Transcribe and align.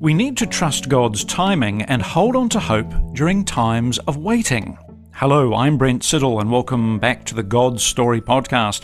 We 0.00 0.12
need 0.12 0.36
to 0.38 0.46
trust 0.46 0.88
God's 0.88 1.24
timing 1.24 1.82
and 1.82 2.02
hold 2.02 2.36
on 2.36 2.48
to 2.50 2.60
hope 2.60 2.92
during 3.14 3.44
times 3.44 3.98
of 4.00 4.16
waiting. 4.16 4.76
Hello, 5.26 5.54
I'm 5.54 5.78
Brent 5.78 6.02
Siddle, 6.02 6.38
and 6.38 6.52
welcome 6.52 6.98
back 6.98 7.24
to 7.24 7.34
the 7.34 7.42
God 7.42 7.80
Story 7.80 8.20
podcast. 8.20 8.82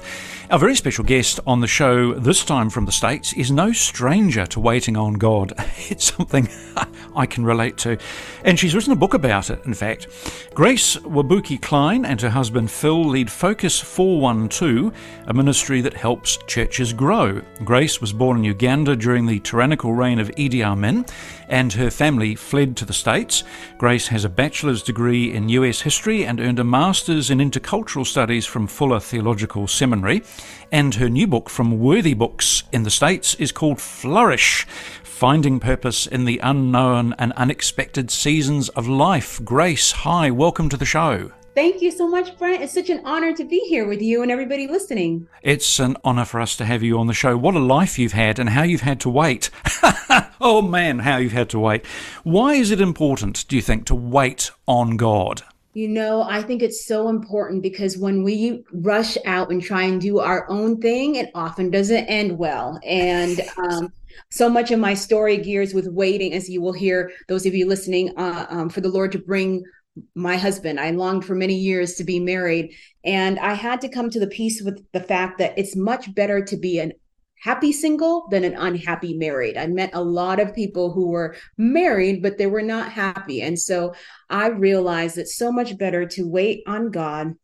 Our 0.50 0.58
very 0.58 0.74
special 0.74 1.04
guest 1.04 1.38
on 1.46 1.60
the 1.60 1.66
show, 1.66 2.14
this 2.14 2.46
time 2.46 2.70
from 2.70 2.86
the 2.86 2.92
States, 2.92 3.34
is 3.34 3.50
no 3.50 3.72
stranger 3.72 4.46
to 4.46 4.58
waiting 4.58 4.96
on 4.96 5.14
God. 5.14 5.52
It's 5.90 6.14
something 6.16 6.48
I 7.16 7.26
can 7.26 7.44
relate 7.44 7.76
to. 7.78 7.98
And 8.44 8.58
she's 8.58 8.74
written 8.74 8.92
a 8.92 8.96
book 8.96 9.12
about 9.12 9.50
it, 9.50 9.60
in 9.66 9.74
fact. 9.74 10.06
Grace 10.54 10.96
Wabuke 10.96 11.60
Klein 11.60 12.04
and 12.04 12.20
her 12.20 12.30
husband 12.30 12.70
Phil 12.70 13.04
lead 13.04 13.30
Focus 13.30 13.78
412, 13.78 14.94
a 15.26 15.34
ministry 15.34 15.80
that 15.80 15.94
helps 15.94 16.38
churches 16.46 16.92
grow. 16.92 17.42
Grace 17.64 18.00
was 18.00 18.12
born 18.12 18.38
in 18.38 18.44
Uganda 18.44 18.96
during 18.96 19.26
the 19.26 19.40
tyrannical 19.40 19.92
reign 19.92 20.18
of 20.18 20.30
Idi 20.36 20.64
Amin, 20.64 21.04
and 21.48 21.72
her 21.72 21.90
family 21.90 22.34
fled 22.34 22.76
to 22.76 22.84
the 22.84 22.92
States. 22.92 23.42
Grace 23.76 24.06
has 24.08 24.24
a 24.24 24.28
bachelor's 24.28 24.82
degree 24.82 25.32
in 25.34 25.48
US 25.48 25.80
history 25.80 26.24
and 26.30 26.38
earned 26.38 26.60
a 26.60 26.64
master's 26.64 27.28
in 27.28 27.38
intercultural 27.38 28.06
studies 28.06 28.46
from 28.46 28.68
Fuller 28.68 29.00
Theological 29.00 29.66
Seminary. 29.66 30.22
And 30.70 30.94
her 30.94 31.08
new 31.08 31.26
book 31.26 31.50
from 31.50 31.80
Worthy 31.80 32.14
Books 32.14 32.62
in 32.70 32.84
the 32.84 32.90
States 32.90 33.34
is 33.34 33.50
called 33.50 33.80
Flourish 33.80 34.64
Finding 35.02 35.58
Purpose 35.58 36.06
in 36.06 36.26
the 36.26 36.38
Unknown 36.38 37.16
and 37.18 37.32
Unexpected 37.32 38.12
Seasons 38.12 38.68
of 38.68 38.86
Life. 38.86 39.44
Grace, 39.44 39.90
hi, 39.90 40.30
welcome 40.30 40.68
to 40.68 40.76
the 40.76 40.84
show. 40.84 41.32
Thank 41.56 41.82
you 41.82 41.90
so 41.90 42.06
much, 42.06 42.38
Brent. 42.38 42.62
It's 42.62 42.74
such 42.74 42.90
an 42.90 43.02
honor 43.04 43.34
to 43.34 43.44
be 43.44 43.58
here 43.68 43.88
with 43.88 44.00
you 44.00 44.22
and 44.22 44.30
everybody 44.30 44.68
listening. 44.68 45.26
It's 45.42 45.80
an 45.80 45.96
honor 46.04 46.24
for 46.24 46.40
us 46.40 46.56
to 46.58 46.64
have 46.64 46.84
you 46.84 46.96
on 47.00 47.08
the 47.08 47.12
show. 47.12 47.36
What 47.36 47.56
a 47.56 47.58
life 47.58 47.98
you've 47.98 48.12
had 48.12 48.38
and 48.38 48.50
how 48.50 48.62
you've 48.62 48.82
had 48.82 49.00
to 49.00 49.10
wait. 49.10 49.50
oh 50.40 50.62
man, 50.62 51.00
how 51.00 51.16
you've 51.16 51.32
had 51.32 51.50
to 51.50 51.58
wait. 51.58 51.84
Why 52.22 52.54
is 52.54 52.70
it 52.70 52.80
important, 52.80 53.48
do 53.48 53.56
you 53.56 53.62
think, 53.62 53.84
to 53.86 53.96
wait 53.96 54.52
on 54.68 54.96
God? 54.96 55.42
You 55.72 55.86
know, 55.86 56.22
I 56.22 56.42
think 56.42 56.62
it's 56.62 56.84
so 56.84 57.08
important 57.08 57.62
because 57.62 57.96
when 57.96 58.24
we 58.24 58.64
rush 58.72 59.16
out 59.24 59.50
and 59.52 59.62
try 59.62 59.84
and 59.84 60.00
do 60.00 60.18
our 60.18 60.48
own 60.50 60.80
thing, 60.80 61.14
it 61.14 61.30
often 61.34 61.70
doesn't 61.70 62.06
end 62.06 62.36
well. 62.36 62.80
And 62.84 63.40
um, 63.56 63.92
so 64.30 64.50
much 64.50 64.72
of 64.72 64.80
my 64.80 64.94
story 64.94 65.36
gears 65.36 65.72
with 65.72 65.86
waiting, 65.86 66.32
as 66.34 66.50
you 66.50 66.60
will 66.60 66.72
hear, 66.72 67.12
those 67.28 67.46
of 67.46 67.54
you 67.54 67.68
listening, 67.68 68.12
uh, 68.16 68.46
um, 68.50 68.68
for 68.68 68.80
the 68.80 68.88
Lord 68.88 69.12
to 69.12 69.18
bring 69.18 69.62
my 70.14 70.36
husband. 70.36 70.80
I 70.80 70.90
longed 70.90 71.24
for 71.24 71.34
many 71.34 71.54
years 71.54 71.94
to 71.94 72.04
be 72.04 72.18
married. 72.18 72.74
And 73.04 73.38
I 73.38 73.54
had 73.54 73.80
to 73.82 73.88
come 73.88 74.10
to 74.10 74.20
the 74.20 74.26
peace 74.26 74.62
with 74.62 74.84
the 74.92 75.00
fact 75.00 75.38
that 75.38 75.56
it's 75.56 75.76
much 75.76 76.12
better 76.14 76.44
to 76.44 76.56
be 76.56 76.80
an 76.80 76.92
happy 77.40 77.72
single 77.72 78.28
than 78.30 78.44
an 78.44 78.54
unhappy 78.54 79.14
married. 79.16 79.56
I 79.56 79.66
met 79.66 79.90
a 79.94 80.02
lot 80.02 80.40
of 80.40 80.54
people 80.54 80.92
who 80.92 81.08
were 81.08 81.36
married, 81.56 82.22
but 82.22 82.38
they 82.38 82.46
were 82.46 82.62
not 82.62 82.92
happy. 82.92 83.42
And 83.42 83.58
so 83.58 83.94
I 84.28 84.48
realized 84.48 85.18
it's 85.18 85.36
so 85.36 85.50
much 85.50 85.76
better 85.78 86.06
to 86.06 86.28
wait 86.28 86.62
on 86.66 86.90
God 86.90 87.34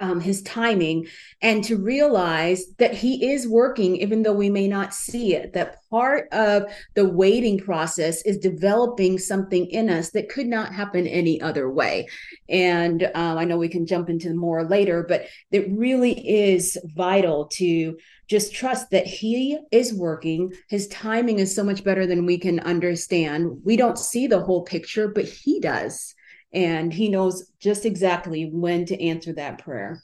um, 0.00 0.20
his 0.20 0.42
timing 0.42 1.06
and 1.40 1.62
to 1.64 1.76
realize 1.76 2.66
that 2.78 2.94
he 2.94 3.30
is 3.32 3.46
working 3.46 3.96
even 3.96 4.22
though 4.22 4.32
we 4.32 4.50
may 4.50 4.66
not 4.66 4.92
see 4.92 5.34
it 5.34 5.52
that 5.52 5.78
part 5.88 6.28
of 6.32 6.64
the 6.94 7.08
waiting 7.08 7.58
process 7.58 8.22
is 8.22 8.38
developing 8.38 9.18
something 9.18 9.66
in 9.66 9.88
us 9.88 10.10
that 10.10 10.28
could 10.28 10.46
not 10.46 10.74
happen 10.74 11.06
any 11.06 11.40
other 11.40 11.70
way 11.70 12.08
and 12.48 13.08
um, 13.14 13.38
i 13.38 13.44
know 13.44 13.56
we 13.56 13.68
can 13.68 13.86
jump 13.86 14.10
into 14.10 14.34
more 14.34 14.64
later 14.64 15.04
but 15.08 15.26
it 15.52 15.70
really 15.70 16.28
is 16.28 16.76
vital 16.96 17.46
to 17.46 17.96
just 18.26 18.54
trust 18.54 18.90
that 18.90 19.06
he 19.06 19.58
is 19.70 19.92
working 19.94 20.52
his 20.68 20.88
timing 20.88 21.38
is 21.38 21.54
so 21.54 21.62
much 21.62 21.84
better 21.84 22.06
than 22.06 22.26
we 22.26 22.38
can 22.38 22.60
understand 22.60 23.60
we 23.64 23.76
don't 23.76 23.98
see 23.98 24.26
the 24.26 24.40
whole 24.40 24.62
picture 24.62 25.08
but 25.08 25.24
he 25.24 25.60
does 25.60 26.14
and 26.54 26.92
he 26.92 27.08
knows 27.08 27.50
just 27.58 27.84
exactly 27.84 28.46
when 28.46 28.86
to 28.86 29.02
answer 29.02 29.32
that 29.32 29.58
prayer. 29.58 30.02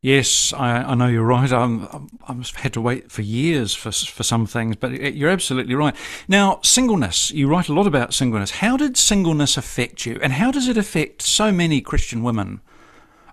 Yes, 0.00 0.52
I, 0.52 0.82
I 0.82 0.94
know 0.96 1.06
you're 1.06 1.22
right. 1.22 1.50
I'm, 1.52 2.08
I've 2.26 2.50
had 2.56 2.72
to 2.72 2.80
wait 2.80 3.12
for 3.12 3.22
years 3.22 3.72
for 3.72 3.92
for 3.92 4.24
some 4.24 4.46
things, 4.46 4.76
but 4.76 4.90
you're 5.14 5.30
absolutely 5.30 5.76
right. 5.76 5.94
Now, 6.26 6.58
singleness. 6.62 7.30
You 7.30 7.48
write 7.48 7.68
a 7.68 7.72
lot 7.72 7.86
about 7.86 8.12
singleness. 8.12 8.50
How 8.50 8.76
did 8.76 8.96
singleness 8.96 9.56
affect 9.56 10.04
you, 10.04 10.18
and 10.20 10.32
how 10.32 10.50
does 10.50 10.66
it 10.66 10.76
affect 10.76 11.22
so 11.22 11.52
many 11.52 11.80
Christian 11.80 12.24
women? 12.24 12.60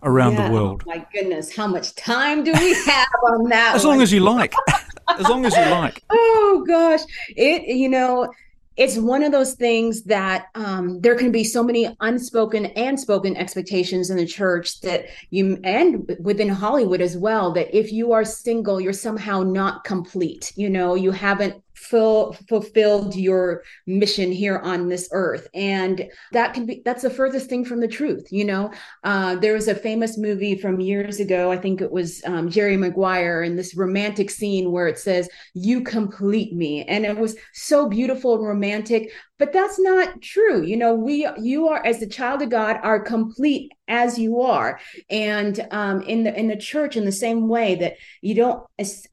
Around 0.01 0.33
yeah, 0.33 0.47
the 0.47 0.53
world. 0.53 0.83
Oh 0.85 0.91
my 0.95 1.05
goodness, 1.13 1.55
how 1.55 1.67
much 1.67 1.93
time 1.95 2.43
do 2.43 2.53
we 2.53 2.73
have 2.85 3.07
on 3.27 3.49
that? 3.49 3.75
as 3.75 3.83
long 3.85 4.01
as 4.01 4.11
you 4.11 4.21
like. 4.21 4.53
as 5.09 5.27
long 5.27 5.45
as 5.45 5.55
you 5.55 5.63
like. 5.63 6.03
Oh 6.11 6.63
gosh, 6.67 7.01
it 7.35 7.75
you 7.75 7.89
know 7.89 8.31
it's 8.79 8.97
one 8.97 9.23
of 9.23 9.33
those 9.33 9.55
things 9.55 10.03
that 10.03 10.45
um, 10.55 11.01
there 11.01 11.15
can 11.15 11.33
be 11.33 11.43
so 11.43 11.61
many 11.61 11.93
unspoken 11.99 12.67
and 12.67 12.97
spoken 12.97 13.35
expectations 13.35 14.09
in 14.09 14.15
the 14.15 14.25
church 14.25 14.79
that 14.81 15.07
you 15.31 15.59
and 15.65 16.15
within 16.19 16.47
hollywood 16.47 17.01
as 17.01 17.17
well 17.17 17.51
that 17.51 17.77
if 17.77 17.91
you 17.91 18.13
are 18.13 18.23
single 18.23 18.79
you're 18.79 18.93
somehow 18.93 19.43
not 19.43 19.83
complete 19.83 20.53
you 20.55 20.69
know 20.69 20.95
you 20.95 21.11
haven't 21.11 21.61
fulfilled 21.79 23.15
your 23.15 23.63
mission 23.87 24.31
here 24.31 24.59
on 24.59 24.89
this 24.89 25.09
earth. 25.11 25.47
And 25.53 26.09
that 26.31 26.53
can 26.53 26.65
be 26.65 26.81
that's 26.85 27.03
the 27.03 27.09
furthest 27.09 27.49
thing 27.49 27.65
from 27.65 27.79
the 27.79 27.87
truth 27.87 28.27
you 28.31 28.45
know? 28.45 28.71
Uh, 29.03 29.35
there 29.35 29.53
was 29.53 29.67
a 29.67 29.75
famous 29.75 30.17
movie 30.17 30.55
from 30.55 30.79
years 30.79 31.19
ago 31.19 31.51
i 31.51 31.57
think 31.57 31.81
it 31.81 31.91
was 31.91 32.21
um, 32.25 32.49
jerry 32.49 32.77
maguire 32.77 33.41
and 33.43 33.57
this 33.57 33.75
romantic 33.75 34.29
scene 34.29 34.71
where 34.71 34.87
it 34.87 34.97
says 34.97 35.29
you 35.53 35.81
complete 35.81 36.53
me. 36.53 36.83
And 36.83 37.05
it 37.05 37.17
was 37.17 37.35
so 37.53 37.87
beautiful 37.89 38.35
and 38.35 38.45
romantic 38.45 39.11
but 39.39 39.53
that's 39.53 39.79
not 39.79 40.21
true. 40.21 40.63
You 40.63 40.77
know 40.77 40.93
we 40.93 41.27
you 41.39 41.67
are 41.69 41.83
as 41.85 41.99
the 41.99 42.07
child 42.07 42.41
of 42.41 42.49
god 42.49 42.79
are 42.83 42.99
complete 42.99 43.71
as 43.87 44.19
you 44.19 44.41
are. 44.41 44.79
And 45.09 45.67
um, 45.71 46.01
in 46.03 46.23
the 46.23 46.37
in 46.37 46.47
the 46.47 46.57
church 46.57 46.95
in 46.95 47.05
the 47.05 47.11
same 47.11 47.47
way 47.47 47.75
that 47.75 47.95
you 48.21 48.35
don't 48.35 48.63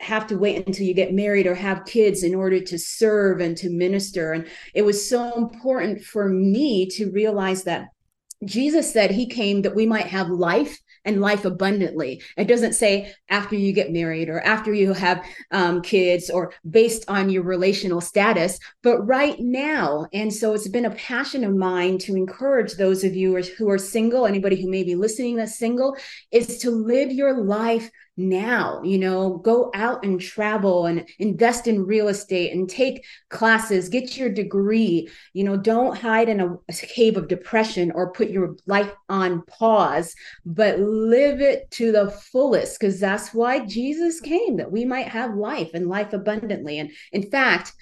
have 0.00 0.26
to 0.26 0.36
wait 0.36 0.66
until 0.66 0.86
you 0.86 0.94
get 0.94 1.14
married 1.14 1.46
or 1.46 1.54
have 1.54 1.86
kids 1.86 2.22
in 2.22 2.34
order 2.34 2.60
to 2.60 2.78
serve 2.78 3.40
and 3.40 3.56
to 3.58 3.70
minister. 3.70 4.32
And 4.32 4.46
it 4.74 4.82
was 4.82 5.08
so 5.08 5.34
important 5.36 6.02
for 6.02 6.28
me 6.28 6.86
to 6.90 7.10
realize 7.10 7.64
that 7.64 7.88
Jesus 8.44 8.92
said 8.92 9.10
he 9.10 9.26
came 9.26 9.62
that 9.62 9.74
we 9.74 9.86
might 9.86 10.06
have 10.06 10.28
life 10.28 10.78
and 11.06 11.20
life 11.20 11.46
abundantly. 11.46 12.20
It 12.36 12.48
doesn't 12.48 12.74
say 12.74 13.14
after 13.30 13.56
you 13.56 13.72
get 13.72 13.92
married 13.92 14.28
or 14.28 14.40
after 14.40 14.74
you 14.74 14.92
have 14.92 15.24
um, 15.52 15.80
kids 15.80 16.28
or 16.28 16.52
based 16.68 17.04
on 17.08 17.30
your 17.30 17.44
relational 17.44 18.00
status, 18.02 18.58
but 18.82 19.00
right 19.06 19.36
now. 19.38 20.06
And 20.12 20.32
so 20.32 20.52
it's 20.52 20.68
been 20.68 20.84
a 20.84 20.90
passion 20.90 21.44
of 21.44 21.56
mine 21.56 21.98
to 21.98 22.16
encourage 22.16 22.74
those 22.74 23.04
of 23.04 23.14
you 23.14 23.40
who 23.56 23.70
are 23.70 23.78
single, 23.78 24.26
anybody 24.26 24.60
who 24.60 24.68
may 24.68 24.82
be 24.82 24.96
listening 24.96 25.36
that's 25.36 25.58
single, 25.58 25.96
is 26.30 26.58
to 26.58 26.70
live 26.70 27.10
your 27.12 27.42
life 27.42 27.90
now 28.16 28.80
you 28.82 28.98
know 28.98 29.36
go 29.38 29.70
out 29.74 30.02
and 30.02 30.20
travel 30.20 30.86
and 30.86 31.06
invest 31.18 31.66
in 31.66 31.84
real 31.84 32.08
estate 32.08 32.52
and 32.52 32.68
take 32.68 33.04
classes 33.28 33.90
get 33.90 34.16
your 34.16 34.30
degree 34.30 35.08
you 35.34 35.44
know 35.44 35.56
don't 35.56 35.98
hide 35.98 36.28
in 36.28 36.40
a, 36.40 36.54
a 36.68 36.72
cave 36.72 37.16
of 37.16 37.28
depression 37.28 37.90
or 37.92 38.12
put 38.12 38.30
your 38.30 38.56
life 38.66 38.92
on 39.10 39.42
pause 39.42 40.14
but 40.46 40.78
live 40.78 41.42
it 41.42 41.70
to 41.70 41.92
the 41.92 42.10
fullest 42.10 42.80
because 42.80 42.98
that's 42.98 43.34
why 43.34 43.64
jesus 43.66 44.20
came 44.20 44.56
that 44.56 44.72
we 44.72 44.84
might 44.84 45.08
have 45.08 45.34
life 45.34 45.70
and 45.74 45.88
life 45.88 46.12
abundantly 46.14 46.78
and 46.78 46.90
in 47.12 47.22
fact 47.30 47.74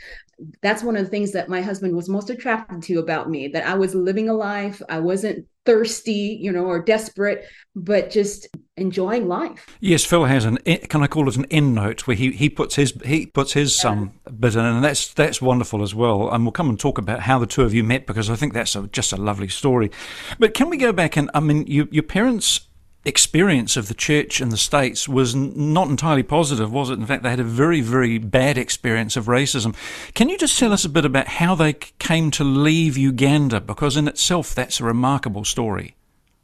that's 0.62 0.82
one 0.82 0.96
of 0.96 1.04
the 1.04 1.10
things 1.10 1.30
that 1.32 1.48
my 1.48 1.60
husband 1.60 1.94
was 1.94 2.08
most 2.08 2.28
attracted 2.28 2.82
to 2.82 2.98
about 2.98 3.30
me 3.30 3.48
that 3.48 3.64
I 3.64 3.74
was 3.74 3.94
living 3.94 4.28
a 4.28 4.34
life. 4.34 4.82
I 4.88 4.98
wasn't 4.98 5.46
thirsty, 5.64 6.38
you 6.40 6.52
know, 6.52 6.64
or 6.64 6.78
desperate, 6.78 7.46
but 7.74 8.10
just 8.10 8.48
enjoying 8.76 9.28
life. 9.28 9.66
Yes, 9.80 10.04
Phil 10.04 10.24
has 10.24 10.44
an 10.44 10.58
can 10.88 11.02
I 11.02 11.06
call 11.06 11.28
it 11.28 11.36
an 11.36 11.46
end 11.46 11.74
note 11.74 12.06
where 12.06 12.16
he, 12.16 12.32
he 12.32 12.48
puts 12.48 12.74
his 12.74 12.92
he 13.04 13.26
puts 13.26 13.52
his 13.52 13.82
yeah. 13.82 13.90
um 13.90 14.12
bit 14.38 14.54
in, 14.54 14.64
and 14.64 14.84
that's 14.84 15.12
that's 15.14 15.40
wonderful 15.40 15.82
as 15.82 15.94
well. 15.94 16.30
And 16.30 16.44
we'll 16.44 16.52
come 16.52 16.68
and 16.68 16.78
talk 16.78 16.98
about 16.98 17.20
how 17.20 17.38
the 17.38 17.46
two 17.46 17.62
of 17.62 17.74
you 17.74 17.84
met 17.84 18.06
because 18.06 18.30
I 18.30 18.36
think 18.36 18.52
that's 18.52 18.76
a, 18.76 18.86
just 18.88 19.12
a 19.12 19.16
lovely 19.16 19.48
story. 19.48 19.90
But 20.38 20.54
can 20.54 20.70
we 20.70 20.76
go 20.76 20.92
back 20.92 21.16
and 21.16 21.30
I 21.34 21.40
mean, 21.40 21.66
you, 21.66 21.88
your 21.90 22.02
parents 22.02 22.68
experience 23.04 23.76
of 23.76 23.88
the 23.88 23.94
church 23.94 24.40
in 24.40 24.48
the 24.48 24.56
States 24.56 25.08
was 25.08 25.34
not 25.34 25.88
entirely 25.88 26.22
positive, 26.22 26.72
was 26.72 26.90
it? 26.90 26.98
In 26.98 27.06
fact, 27.06 27.22
they 27.22 27.30
had 27.30 27.40
a 27.40 27.44
very, 27.44 27.80
very 27.80 28.18
bad 28.18 28.56
experience 28.56 29.16
of 29.16 29.26
racism. 29.26 29.74
Can 30.14 30.28
you 30.28 30.38
just 30.38 30.58
tell 30.58 30.72
us 30.72 30.84
a 30.84 30.88
bit 30.88 31.04
about 31.04 31.28
how 31.28 31.54
they 31.54 31.74
came 31.74 32.30
to 32.32 32.44
leave 32.44 32.96
Uganda? 32.96 33.60
Because 33.60 33.96
in 33.96 34.08
itself, 34.08 34.54
that's 34.54 34.80
a 34.80 34.84
remarkable 34.84 35.44
story. 35.44 35.96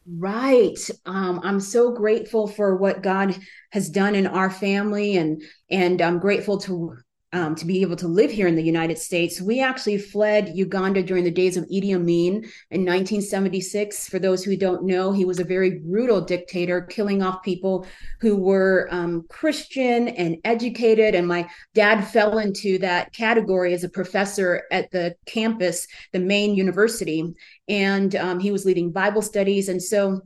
Right. 0.07 0.79
Um, 1.07 1.41
I'm 1.45 1.61
so 1.61 1.93
grateful 1.93 2.47
for 2.49 2.77
what 2.77 3.03
God 3.03 3.39
has 3.71 3.89
done 3.89 4.15
in 4.15 4.27
our 4.27 4.51
family, 4.51 5.17
and 5.17 5.43
and 5.71 6.01
I'm 6.03 6.19
grateful 6.19 6.59
to 6.63 6.97
um, 7.33 7.55
to 7.55 7.65
be 7.65 7.83
able 7.83 7.97
to 7.97 8.09
live 8.09 8.31
here 8.31 8.49
in 8.49 8.57
the 8.57 8.63
United 8.63 8.99
States. 8.99 9.41
We 9.41 9.61
actually 9.61 9.99
fled 9.99 10.51
Uganda 10.55 11.03
during 11.03 11.25
the 11.25 11.31
days 11.31 11.57
of 11.57 11.65
Idi 11.65 11.95
Amin 11.95 12.35
in 12.71 12.85
1976. 12.85 14.09
For 14.09 14.19
those 14.19 14.43
who 14.43 14.57
don't 14.57 14.85
know, 14.85 15.13
he 15.13 15.25
was 15.25 15.39
a 15.39 15.45
very 15.45 15.79
brutal 15.79 16.21
dictator, 16.21 16.83
killing 16.83 17.23
off 17.23 17.43
people 17.43 17.87
who 18.21 18.37
were 18.37 18.89
um, 18.91 19.27
Christian 19.29 20.09
and 20.09 20.39
educated. 20.45 21.15
And 21.15 21.29
my 21.29 21.49
dad 21.75 22.03
fell 22.03 22.39
into 22.39 22.79
that 22.79 23.13
category 23.13 23.75
as 23.75 23.85
a 23.85 23.89
professor 23.89 24.65
at 24.73 24.91
the 24.91 25.15
campus, 25.27 25.87
the 26.13 26.19
main 26.19 26.57
university. 26.57 27.33
And 27.69 28.17
um, 28.17 28.41
he 28.41 28.51
was 28.51 28.65
leading 28.65 28.91
Bible 28.91 29.23
studies. 29.23 29.69
And 29.69 29.81
so 29.81 30.21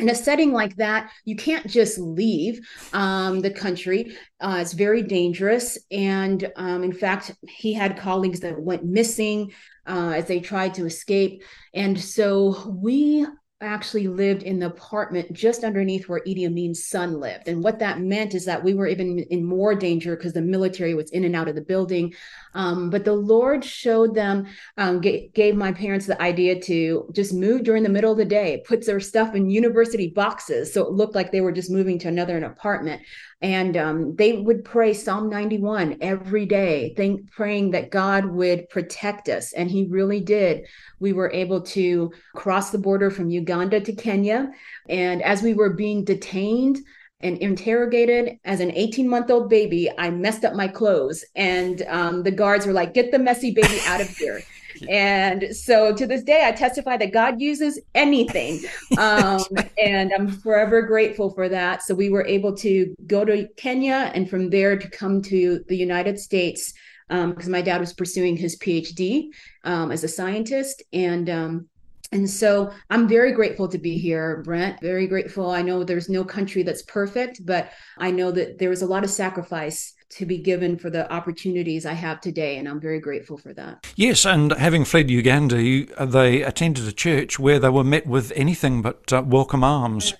in 0.00 0.08
a 0.08 0.14
setting 0.14 0.52
like 0.52 0.76
that, 0.76 1.10
you 1.24 1.36
can't 1.36 1.66
just 1.66 1.98
leave 1.98 2.60
um, 2.92 3.40
the 3.40 3.50
country. 3.50 4.16
Uh, 4.40 4.58
it's 4.60 4.72
very 4.72 5.02
dangerous. 5.02 5.78
And 5.90 6.50
um, 6.56 6.82
in 6.82 6.92
fact, 6.92 7.32
he 7.48 7.72
had 7.72 7.98
colleagues 7.98 8.40
that 8.40 8.60
went 8.60 8.84
missing 8.84 9.52
uh, 9.86 10.14
as 10.16 10.26
they 10.26 10.40
tried 10.40 10.74
to 10.74 10.86
escape. 10.86 11.42
And 11.74 11.98
so 12.00 12.76
we 12.82 13.26
actually 13.62 14.08
lived 14.08 14.42
in 14.42 14.58
the 14.58 14.66
apartment 14.66 15.32
just 15.32 15.64
underneath 15.64 16.08
where 16.08 16.22
Idi 16.26 16.46
Amin's 16.46 16.86
son 16.86 17.20
lived. 17.20 17.46
And 17.46 17.62
what 17.62 17.78
that 17.80 18.00
meant 18.00 18.34
is 18.34 18.46
that 18.46 18.64
we 18.64 18.72
were 18.72 18.86
even 18.86 19.18
in 19.18 19.44
more 19.44 19.74
danger 19.74 20.16
because 20.16 20.32
the 20.32 20.40
military 20.40 20.94
was 20.94 21.10
in 21.10 21.24
and 21.24 21.36
out 21.36 21.48
of 21.48 21.54
the 21.54 21.60
building. 21.60 22.14
Um, 22.54 22.90
but 22.90 23.04
the 23.04 23.14
Lord 23.14 23.64
showed 23.64 24.14
them, 24.14 24.46
um, 24.76 25.00
g- 25.00 25.30
gave 25.34 25.56
my 25.56 25.72
parents 25.72 26.06
the 26.06 26.20
idea 26.20 26.60
to 26.62 27.08
just 27.12 27.32
move 27.32 27.62
during 27.62 27.82
the 27.82 27.88
middle 27.88 28.12
of 28.12 28.18
the 28.18 28.24
day, 28.24 28.62
put 28.66 28.84
their 28.84 29.00
stuff 29.00 29.34
in 29.34 29.50
university 29.50 30.08
boxes. 30.08 30.72
So 30.72 30.82
it 30.82 30.92
looked 30.92 31.14
like 31.14 31.30
they 31.30 31.40
were 31.40 31.52
just 31.52 31.70
moving 31.70 31.98
to 32.00 32.08
another 32.08 32.38
apartment. 32.44 33.02
And 33.42 33.76
um, 33.76 34.16
they 34.16 34.34
would 34.34 34.64
pray 34.64 34.92
Psalm 34.92 35.30
91 35.30 35.98
every 36.02 36.44
day, 36.44 36.92
think, 36.94 37.30
praying 37.30 37.70
that 37.70 37.90
God 37.90 38.26
would 38.26 38.68
protect 38.68 39.28
us. 39.28 39.52
And 39.52 39.70
He 39.70 39.86
really 39.86 40.20
did. 40.20 40.66
We 40.98 41.12
were 41.12 41.30
able 41.32 41.62
to 41.62 42.12
cross 42.34 42.70
the 42.70 42.78
border 42.78 43.10
from 43.10 43.30
Uganda 43.30 43.80
to 43.80 43.92
Kenya. 43.92 44.50
And 44.88 45.22
as 45.22 45.42
we 45.42 45.54
were 45.54 45.72
being 45.72 46.04
detained, 46.04 46.80
and 47.20 47.38
interrogated 47.38 48.38
as 48.44 48.60
an 48.60 48.70
18 48.72 49.08
month 49.08 49.30
old 49.30 49.48
baby 49.48 49.90
i 49.98 50.10
messed 50.10 50.44
up 50.44 50.54
my 50.54 50.68
clothes. 50.68 51.24
And 51.36 51.82
um, 51.88 52.22
the 52.22 52.30
guards 52.30 52.66
were 52.66 52.72
like 52.72 52.94
get 52.94 53.10
the 53.12 53.18
messy 53.18 53.52
baby 53.52 53.78
out 53.86 54.00
of 54.00 54.08
here. 54.08 54.42
And 54.88 55.54
so 55.54 55.94
to 55.94 56.06
this 56.06 56.22
day 56.22 56.44
i 56.46 56.52
testify 56.52 56.96
that 56.96 57.12
god 57.12 57.38
uses 57.38 57.78
anything 57.94 58.60
um, 58.96 59.44
and 59.82 60.10
i'm 60.12 60.28
forever 60.28 60.80
grateful 60.82 61.30
for 61.30 61.48
that. 61.50 61.82
So 61.82 61.94
we 61.94 62.08
were 62.08 62.24
able 62.24 62.54
to 62.58 62.94
go 63.06 63.24
to 63.24 63.46
kenya 63.56 64.10
and 64.14 64.30
from 64.30 64.48
there 64.48 64.78
to 64.78 64.88
come 64.88 65.20
to 65.22 65.62
the 65.68 65.76
united 65.76 66.18
states 66.18 66.72
because 67.10 67.46
um, 67.46 67.52
my 67.52 67.60
dad 67.60 67.80
was 67.80 67.92
pursuing 67.92 68.36
his 68.36 68.56
phd 68.58 69.28
um, 69.64 69.90
as 69.90 70.04
a 70.04 70.08
scientist. 70.08 70.82
And 70.92 71.28
um, 71.28 71.68
and 72.12 72.28
so 72.28 72.72
I'm 72.90 73.08
very 73.08 73.32
grateful 73.32 73.68
to 73.68 73.78
be 73.78 73.96
here, 73.98 74.42
Brent. 74.44 74.80
Very 74.80 75.06
grateful. 75.06 75.50
I 75.50 75.62
know 75.62 75.84
there's 75.84 76.08
no 76.08 76.24
country 76.24 76.62
that's 76.62 76.82
perfect, 76.82 77.44
but 77.46 77.70
I 77.98 78.10
know 78.10 78.30
that 78.32 78.58
there 78.58 78.70
was 78.70 78.82
a 78.82 78.86
lot 78.86 79.04
of 79.04 79.10
sacrifice 79.10 79.94
to 80.10 80.26
be 80.26 80.38
given 80.38 80.76
for 80.76 80.90
the 80.90 81.10
opportunities 81.12 81.86
I 81.86 81.92
have 81.92 82.20
today, 82.20 82.56
and 82.58 82.68
I'm 82.68 82.80
very 82.80 82.98
grateful 82.98 83.38
for 83.38 83.54
that. 83.54 83.86
Yes, 83.94 84.24
and 84.26 84.52
having 84.52 84.84
fled 84.84 85.08
Uganda, 85.08 85.62
you, 85.62 85.86
they 86.00 86.42
attended 86.42 86.88
a 86.88 86.92
church 86.92 87.38
where 87.38 87.60
they 87.60 87.68
were 87.68 87.84
met 87.84 88.08
with 88.08 88.32
anything 88.34 88.82
but 88.82 89.12
uh, 89.12 89.22
welcome 89.24 89.62
arms. 89.62 90.14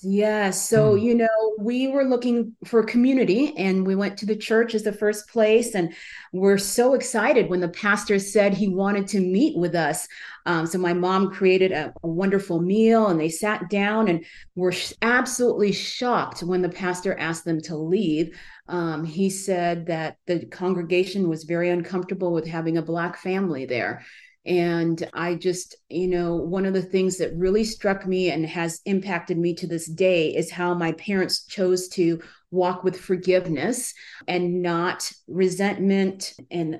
Yes. 0.00 0.68
So, 0.68 0.94
mm. 0.94 1.02
you 1.02 1.14
know, 1.14 1.54
we 1.58 1.88
were 1.88 2.04
looking 2.04 2.54
for 2.64 2.84
community 2.84 3.56
and 3.56 3.84
we 3.84 3.96
went 3.96 4.16
to 4.18 4.26
the 4.26 4.36
church 4.36 4.74
as 4.74 4.84
the 4.84 4.92
first 4.92 5.28
place. 5.28 5.74
And 5.74 5.92
we're 6.32 6.58
so 6.58 6.94
excited 6.94 7.48
when 7.48 7.60
the 7.60 7.68
pastor 7.68 8.20
said 8.20 8.54
he 8.54 8.68
wanted 8.68 9.08
to 9.08 9.20
meet 9.20 9.58
with 9.58 9.74
us. 9.74 10.06
Um, 10.46 10.66
so, 10.66 10.78
my 10.78 10.92
mom 10.92 11.30
created 11.30 11.72
a, 11.72 11.92
a, 12.02 12.08
wonderful 12.08 12.60
meal 12.60 13.08
and 13.08 13.18
they 13.18 13.28
sat 13.28 13.68
down 13.70 14.08
and 14.08 14.24
were 14.54 14.72
sh- 14.72 14.92
absolutely 15.02 15.72
shocked 15.72 16.42
when 16.42 16.62
the 16.62 16.68
pastor 16.68 17.18
asked 17.18 17.44
them 17.44 17.60
to 17.62 17.76
leave. 17.76 18.38
Um, 18.68 19.04
he 19.04 19.30
said 19.30 19.86
that 19.86 20.16
the 20.26 20.46
congregation 20.46 21.28
was 21.28 21.44
very 21.44 21.70
uncomfortable 21.70 22.32
with 22.32 22.46
having 22.46 22.76
a 22.76 22.82
Black 22.82 23.16
family 23.16 23.66
there. 23.66 24.04
And 24.48 25.06
I 25.12 25.34
just, 25.34 25.76
you 25.90 26.08
know, 26.08 26.36
one 26.36 26.64
of 26.64 26.72
the 26.72 26.82
things 26.82 27.18
that 27.18 27.36
really 27.36 27.64
struck 27.64 28.06
me 28.06 28.30
and 28.30 28.46
has 28.46 28.80
impacted 28.86 29.36
me 29.36 29.54
to 29.56 29.66
this 29.66 29.86
day 29.86 30.34
is 30.34 30.50
how 30.50 30.72
my 30.72 30.92
parents 30.92 31.44
chose 31.44 31.88
to 31.90 32.22
walk 32.50 32.82
with 32.82 32.98
forgiveness 32.98 33.92
and 34.26 34.62
not 34.62 35.12
resentment 35.26 36.32
and 36.50 36.78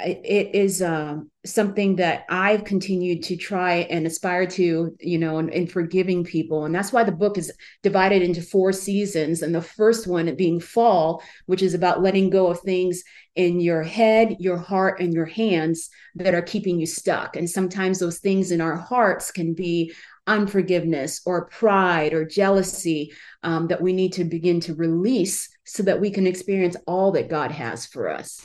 it 0.00 0.54
is 0.54 0.82
uh, 0.82 1.18
something 1.46 1.96
that 1.96 2.24
I've 2.28 2.64
continued 2.64 3.22
to 3.24 3.36
try 3.36 3.86
and 3.90 4.06
aspire 4.06 4.44
to, 4.48 4.96
you 4.98 5.18
know, 5.18 5.38
in, 5.38 5.66
forgiving 5.68 6.24
people. 6.24 6.64
And 6.64 6.74
that's 6.74 6.92
why 6.92 7.04
the 7.04 7.12
book 7.12 7.38
is 7.38 7.52
divided 7.84 8.20
into 8.20 8.42
four 8.42 8.72
seasons. 8.72 9.42
And 9.42 9.54
the 9.54 9.62
first 9.62 10.08
one 10.08 10.34
being 10.34 10.58
fall, 10.58 11.22
which 11.46 11.62
is 11.62 11.74
about 11.74 12.02
letting 12.02 12.28
go 12.28 12.48
of 12.48 12.58
things 12.60 13.04
in 13.36 13.60
your 13.60 13.84
head, 13.84 14.36
your 14.40 14.58
heart, 14.58 15.00
and 15.00 15.14
your 15.14 15.26
hands 15.26 15.90
that 16.16 16.34
are 16.34 16.42
keeping 16.42 16.80
you 16.80 16.86
stuck. 16.86 17.36
And 17.36 17.48
sometimes 17.48 18.00
those 18.00 18.18
things 18.18 18.50
in 18.50 18.60
our 18.60 18.76
hearts 18.76 19.30
can 19.30 19.54
be 19.54 19.92
unforgiveness 20.26 21.20
or 21.24 21.46
pride 21.46 22.14
or 22.14 22.24
jealousy 22.24 23.12
um, 23.44 23.68
that 23.68 23.82
we 23.82 23.92
need 23.92 24.14
to 24.14 24.24
begin 24.24 24.58
to 24.58 24.74
release 24.74 25.53
so 25.64 25.82
that 25.82 26.00
we 26.00 26.10
can 26.10 26.26
experience 26.26 26.76
all 26.86 27.10
that 27.12 27.28
God 27.28 27.50
has 27.50 27.86
for 27.86 28.08
us. 28.08 28.40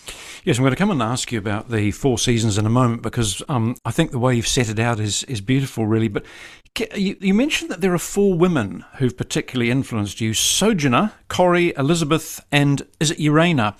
Yes, 0.45 0.57
I'm 0.57 0.63
going 0.63 0.71
to 0.71 0.77
come 0.77 0.91
and 0.91 1.01
ask 1.01 1.31
you 1.31 1.37
about 1.37 1.69
the 1.69 1.91
four 1.91 2.17
seasons 2.17 2.57
in 2.57 2.65
a 2.65 2.69
moment 2.69 3.01
because 3.01 3.43
um, 3.49 3.75
I 3.85 3.91
think 3.91 4.11
the 4.11 4.19
way 4.19 4.35
you've 4.35 4.47
set 4.47 4.69
it 4.69 4.79
out 4.79 4.99
is 4.99 5.23
is 5.23 5.41
beautiful, 5.41 5.85
really. 5.85 6.07
But 6.07 6.25
you, 6.95 7.17
you, 7.19 7.33
mentioned 7.33 7.69
that 7.71 7.81
there 7.81 7.93
are 7.93 7.99
four 7.99 8.37
women 8.37 8.85
who've 8.95 9.15
particularly 9.15 9.69
influenced 9.69 10.21
you: 10.21 10.33
Sojourner, 10.33 11.11
Corrie, 11.27 11.73
Elizabeth, 11.77 12.43
and 12.51 12.83
is 12.99 13.11
it 13.11 13.19
Urania? 13.19 13.75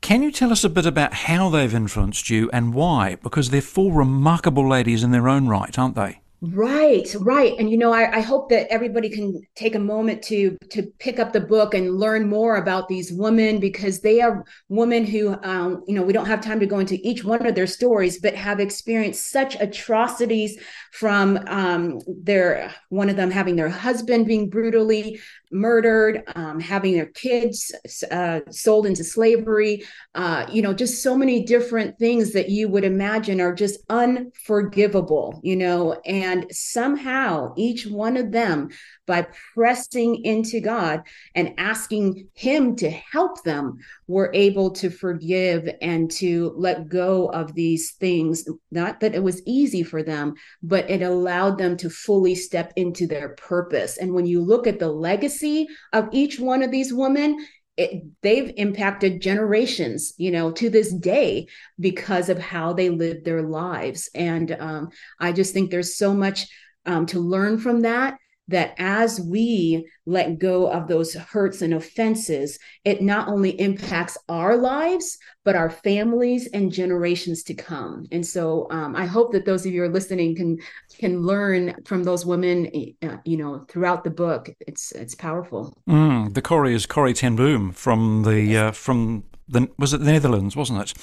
Can 0.00 0.22
you 0.22 0.30
tell 0.30 0.52
us 0.52 0.64
a 0.64 0.68
bit 0.68 0.84
about 0.84 1.14
how 1.14 1.48
they've 1.48 1.74
influenced 1.74 2.28
you 2.28 2.50
and 2.52 2.74
why? 2.74 3.14
Because 3.22 3.48
they're 3.48 3.62
four 3.62 3.90
remarkable 3.90 4.68
ladies 4.68 5.02
in 5.02 5.12
their 5.12 5.28
own 5.28 5.48
right, 5.48 5.78
aren't 5.78 5.94
they? 5.94 6.20
Right, 6.52 7.14
right. 7.20 7.54
And 7.58 7.70
you 7.70 7.78
know, 7.78 7.92
I, 7.92 8.18
I, 8.18 8.20
hope 8.20 8.50
that 8.50 8.66
everybody 8.70 9.08
can 9.08 9.40
take 9.54 9.74
a 9.74 9.78
moment 9.78 10.22
to 10.24 10.58
to 10.70 10.82
pick 10.98 11.18
up 11.18 11.32
the 11.32 11.40
book 11.40 11.72
and 11.72 11.98
learn 11.98 12.28
more 12.28 12.56
about 12.56 12.86
these 12.86 13.10
women 13.10 13.60
because 13.60 14.00
they 14.00 14.20
are 14.20 14.44
women 14.68 15.06
who 15.06 15.36
um, 15.42 15.84
you 15.86 15.94
know, 15.94 16.02
we 16.02 16.12
don't 16.12 16.26
have 16.26 16.42
time 16.42 16.60
to 16.60 16.66
go 16.66 16.80
into 16.80 16.98
each 17.02 17.24
one 17.24 17.46
of 17.46 17.54
their 17.54 17.66
stories, 17.66 18.20
but 18.20 18.34
have 18.34 18.60
experienced 18.60 19.30
such 19.30 19.58
atrocities 19.58 20.58
from 20.92 21.38
um, 21.46 22.00
their 22.06 22.74
one 22.90 23.08
of 23.08 23.16
them 23.16 23.30
having 23.30 23.56
their 23.56 23.70
husband 23.70 24.26
being 24.26 24.50
brutally 24.50 25.20
murdered, 25.52 26.22
um, 26.34 26.60
having 26.60 26.94
their 26.94 27.06
kids 27.06 27.72
uh, 28.10 28.40
sold 28.50 28.86
into 28.86 29.04
slavery, 29.04 29.84
uh, 30.14 30.46
you 30.50 30.62
know, 30.62 30.72
just 30.72 31.02
so 31.02 31.16
many 31.16 31.44
different 31.44 31.98
things 31.98 32.32
that 32.32 32.48
you 32.48 32.68
would 32.68 32.84
imagine 32.84 33.40
are 33.40 33.54
just 33.54 33.80
unforgivable, 33.88 35.40
you 35.42 35.56
know, 35.56 35.92
and 36.04 36.46
somehow 36.50 37.52
each 37.56 37.86
one 37.86 38.16
of 38.16 38.32
them, 38.32 38.68
by 39.06 39.26
pressing 39.54 40.24
into 40.24 40.60
God 40.60 41.02
and 41.34 41.54
asking 41.58 42.28
Him 42.34 42.76
to 42.76 42.90
help 42.90 43.42
them, 43.42 43.78
were 44.06 44.30
able 44.34 44.70
to 44.72 44.90
forgive 44.90 45.68
and 45.82 46.10
to 46.12 46.52
let 46.56 46.88
go 46.88 47.26
of 47.26 47.54
these 47.54 47.92
things. 47.92 48.48
Not 48.70 49.00
that 49.00 49.14
it 49.14 49.22
was 49.22 49.42
easy 49.46 49.82
for 49.82 50.02
them, 50.02 50.34
but 50.62 50.88
it 50.90 51.02
allowed 51.02 51.58
them 51.58 51.76
to 51.78 51.90
fully 51.90 52.34
step 52.34 52.72
into 52.76 53.06
their 53.06 53.30
purpose. 53.30 53.98
And 53.98 54.14
when 54.14 54.26
you 54.26 54.40
look 54.40 54.66
at 54.66 54.78
the 54.78 54.90
legacy 54.90 55.66
of 55.92 56.08
each 56.12 56.38
one 56.38 56.62
of 56.62 56.70
these 56.70 56.92
women, 56.92 57.44
it, 57.76 58.04
they've 58.22 58.52
impacted 58.56 59.20
generations, 59.20 60.14
you 60.16 60.30
know, 60.30 60.52
to 60.52 60.70
this 60.70 60.92
day 60.92 61.48
because 61.80 62.28
of 62.28 62.38
how 62.38 62.72
they 62.72 62.88
lived 62.88 63.24
their 63.24 63.42
lives. 63.42 64.08
And 64.14 64.56
um, 64.60 64.90
I 65.18 65.32
just 65.32 65.52
think 65.52 65.70
there's 65.70 65.96
so 65.96 66.14
much 66.14 66.46
um, 66.86 67.06
to 67.06 67.18
learn 67.18 67.58
from 67.58 67.80
that 67.80 68.18
that 68.48 68.74
as 68.78 69.20
we 69.20 69.88
let 70.06 70.38
go 70.38 70.70
of 70.70 70.86
those 70.86 71.14
hurts 71.14 71.62
and 71.62 71.74
offenses, 71.74 72.58
it 72.84 73.02
not 73.02 73.28
only 73.28 73.58
impacts 73.60 74.18
our 74.28 74.56
lives, 74.56 75.18
but 75.44 75.56
our 75.56 75.70
families 75.70 76.48
and 76.52 76.72
generations 76.72 77.42
to 77.44 77.54
come. 77.54 78.06
And 78.12 78.26
so 78.26 78.66
um, 78.70 78.94
I 78.96 79.06
hope 79.06 79.32
that 79.32 79.44
those 79.46 79.64
of 79.64 79.72
you 79.72 79.80
who 79.80 79.88
are 79.88 79.92
listening 79.92 80.36
can 80.36 80.58
can 80.98 81.22
learn 81.22 81.74
from 81.84 82.04
those 82.04 82.26
women, 82.26 82.70
uh, 83.02 83.16
you 83.24 83.36
know, 83.36 83.64
throughout 83.68 84.04
the 84.04 84.10
book. 84.10 84.50
It's 84.60 84.92
it's 84.92 85.14
powerful. 85.14 85.76
Mm, 85.88 86.34
the 86.34 86.42
Corrie 86.42 86.74
is 86.74 86.86
Corrie 86.86 87.14
ten 87.14 87.36
Boom 87.36 87.72
from 87.72 88.22
the 88.22 88.56
uh, 88.56 88.70
from 88.72 89.24
the 89.48 89.68
was 89.78 89.92
it 89.94 89.98
the 89.98 90.12
Netherlands, 90.12 90.56
wasn't 90.56 90.80
it? 90.80 90.94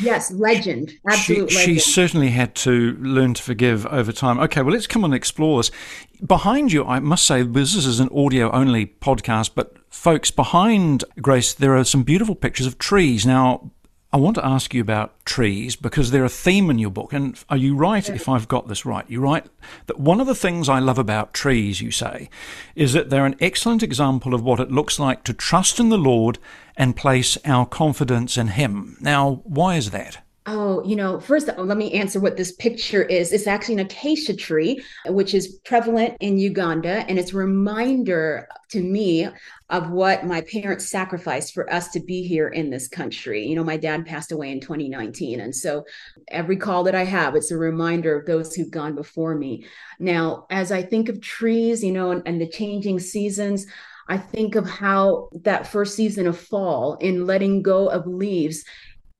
Yes, 0.00 0.30
legend. 0.30 0.92
Absolute 1.08 1.50
she, 1.50 1.56
legend. 1.56 1.76
she 1.76 1.78
certainly 1.78 2.30
had 2.30 2.54
to 2.56 2.96
learn 3.00 3.34
to 3.34 3.42
forgive 3.42 3.86
over 3.86 4.12
time. 4.12 4.38
Okay, 4.40 4.62
well, 4.62 4.72
let's 4.72 4.86
come 4.86 5.04
and 5.04 5.14
explore 5.14 5.58
this. 5.58 5.70
Behind 6.24 6.72
you, 6.72 6.84
I 6.84 6.98
must 7.00 7.24
say, 7.24 7.42
this 7.42 7.74
is 7.74 8.00
an 8.00 8.08
audio 8.14 8.50
only 8.52 8.86
podcast, 8.86 9.50
but 9.54 9.76
folks, 9.88 10.30
behind 10.30 11.04
Grace, 11.20 11.54
there 11.54 11.76
are 11.76 11.84
some 11.84 12.02
beautiful 12.02 12.34
pictures 12.34 12.66
of 12.66 12.78
trees. 12.78 13.26
Now, 13.26 13.70
I 14.10 14.16
want 14.16 14.36
to 14.36 14.46
ask 14.46 14.72
you 14.72 14.80
about 14.80 15.22
trees 15.26 15.76
because 15.76 16.10
they're 16.10 16.24
a 16.24 16.30
theme 16.30 16.70
in 16.70 16.78
your 16.78 16.90
book. 16.90 17.12
And 17.12 17.38
are 17.50 17.58
you 17.58 17.76
right 17.76 18.08
if 18.08 18.26
I've 18.26 18.48
got 18.48 18.66
this 18.66 18.86
right? 18.86 19.04
You 19.08 19.20
write 19.20 19.46
that 19.86 20.00
one 20.00 20.18
of 20.18 20.26
the 20.26 20.34
things 20.34 20.66
I 20.66 20.78
love 20.78 20.98
about 20.98 21.34
trees, 21.34 21.82
you 21.82 21.90
say, 21.90 22.30
is 22.74 22.94
that 22.94 23.10
they're 23.10 23.26
an 23.26 23.36
excellent 23.38 23.82
example 23.82 24.32
of 24.32 24.42
what 24.42 24.60
it 24.60 24.70
looks 24.70 24.98
like 24.98 25.24
to 25.24 25.34
trust 25.34 25.78
in 25.78 25.90
the 25.90 25.98
Lord 25.98 26.38
and 26.74 26.96
place 26.96 27.36
our 27.44 27.66
confidence 27.66 28.38
in 28.38 28.48
Him. 28.48 28.96
Now, 28.98 29.42
why 29.44 29.76
is 29.76 29.90
that? 29.90 30.22
Oh, 30.50 30.82
you 30.82 30.96
know, 30.96 31.20
first, 31.20 31.50
uh, 31.50 31.62
let 31.62 31.76
me 31.76 31.92
answer 31.92 32.18
what 32.18 32.38
this 32.38 32.52
picture 32.52 33.02
is. 33.02 33.34
It's 33.34 33.46
actually 33.46 33.74
an 33.74 33.80
acacia 33.80 34.34
tree, 34.34 34.82
which 35.04 35.34
is 35.34 35.58
prevalent 35.66 36.16
in 36.20 36.38
Uganda. 36.38 37.04
And 37.06 37.18
it's 37.18 37.34
a 37.34 37.36
reminder 37.36 38.48
to 38.70 38.82
me 38.82 39.28
of 39.68 39.90
what 39.90 40.24
my 40.24 40.40
parents 40.40 40.88
sacrificed 40.88 41.52
for 41.52 41.70
us 41.70 41.88
to 41.88 42.00
be 42.00 42.22
here 42.22 42.48
in 42.48 42.70
this 42.70 42.88
country. 42.88 43.44
You 43.46 43.56
know, 43.56 43.64
my 43.64 43.76
dad 43.76 44.06
passed 44.06 44.32
away 44.32 44.50
in 44.50 44.58
2019. 44.58 45.40
And 45.40 45.54
so 45.54 45.84
every 46.28 46.56
call 46.56 46.82
that 46.84 46.94
I 46.94 47.04
have, 47.04 47.36
it's 47.36 47.50
a 47.50 47.58
reminder 47.58 48.18
of 48.18 48.24
those 48.24 48.54
who've 48.54 48.70
gone 48.70 48.94
before 48.94 49.34
me. 49.34 49.66
Now, 49.98 50.46
as 50.48 50.72
I 50.72 50.82
think 50.82 51.10
of 51.10 51.20
trees, 51.20 51.84
you 51.84 51.92
know, 51.92 52.10
and, 52.10 52.22
and 52.24 52.40
the 52.40 52.48
changing 52.48 53.00
seasons, 53.00 53.66
I 54.08 54.16
think 54.16 54.54
of 54.54 54.66
how 54.66 55.28
that 55.42 55.66
first 55.66 55.94
season 55.94 56.26
of 56.26 56.38
fall 56.38 56.94
in 56.94 57.26
letting 57.26 57.60
go 57.60 57.88
of 57.88 58.06
leaves 58.06 58.64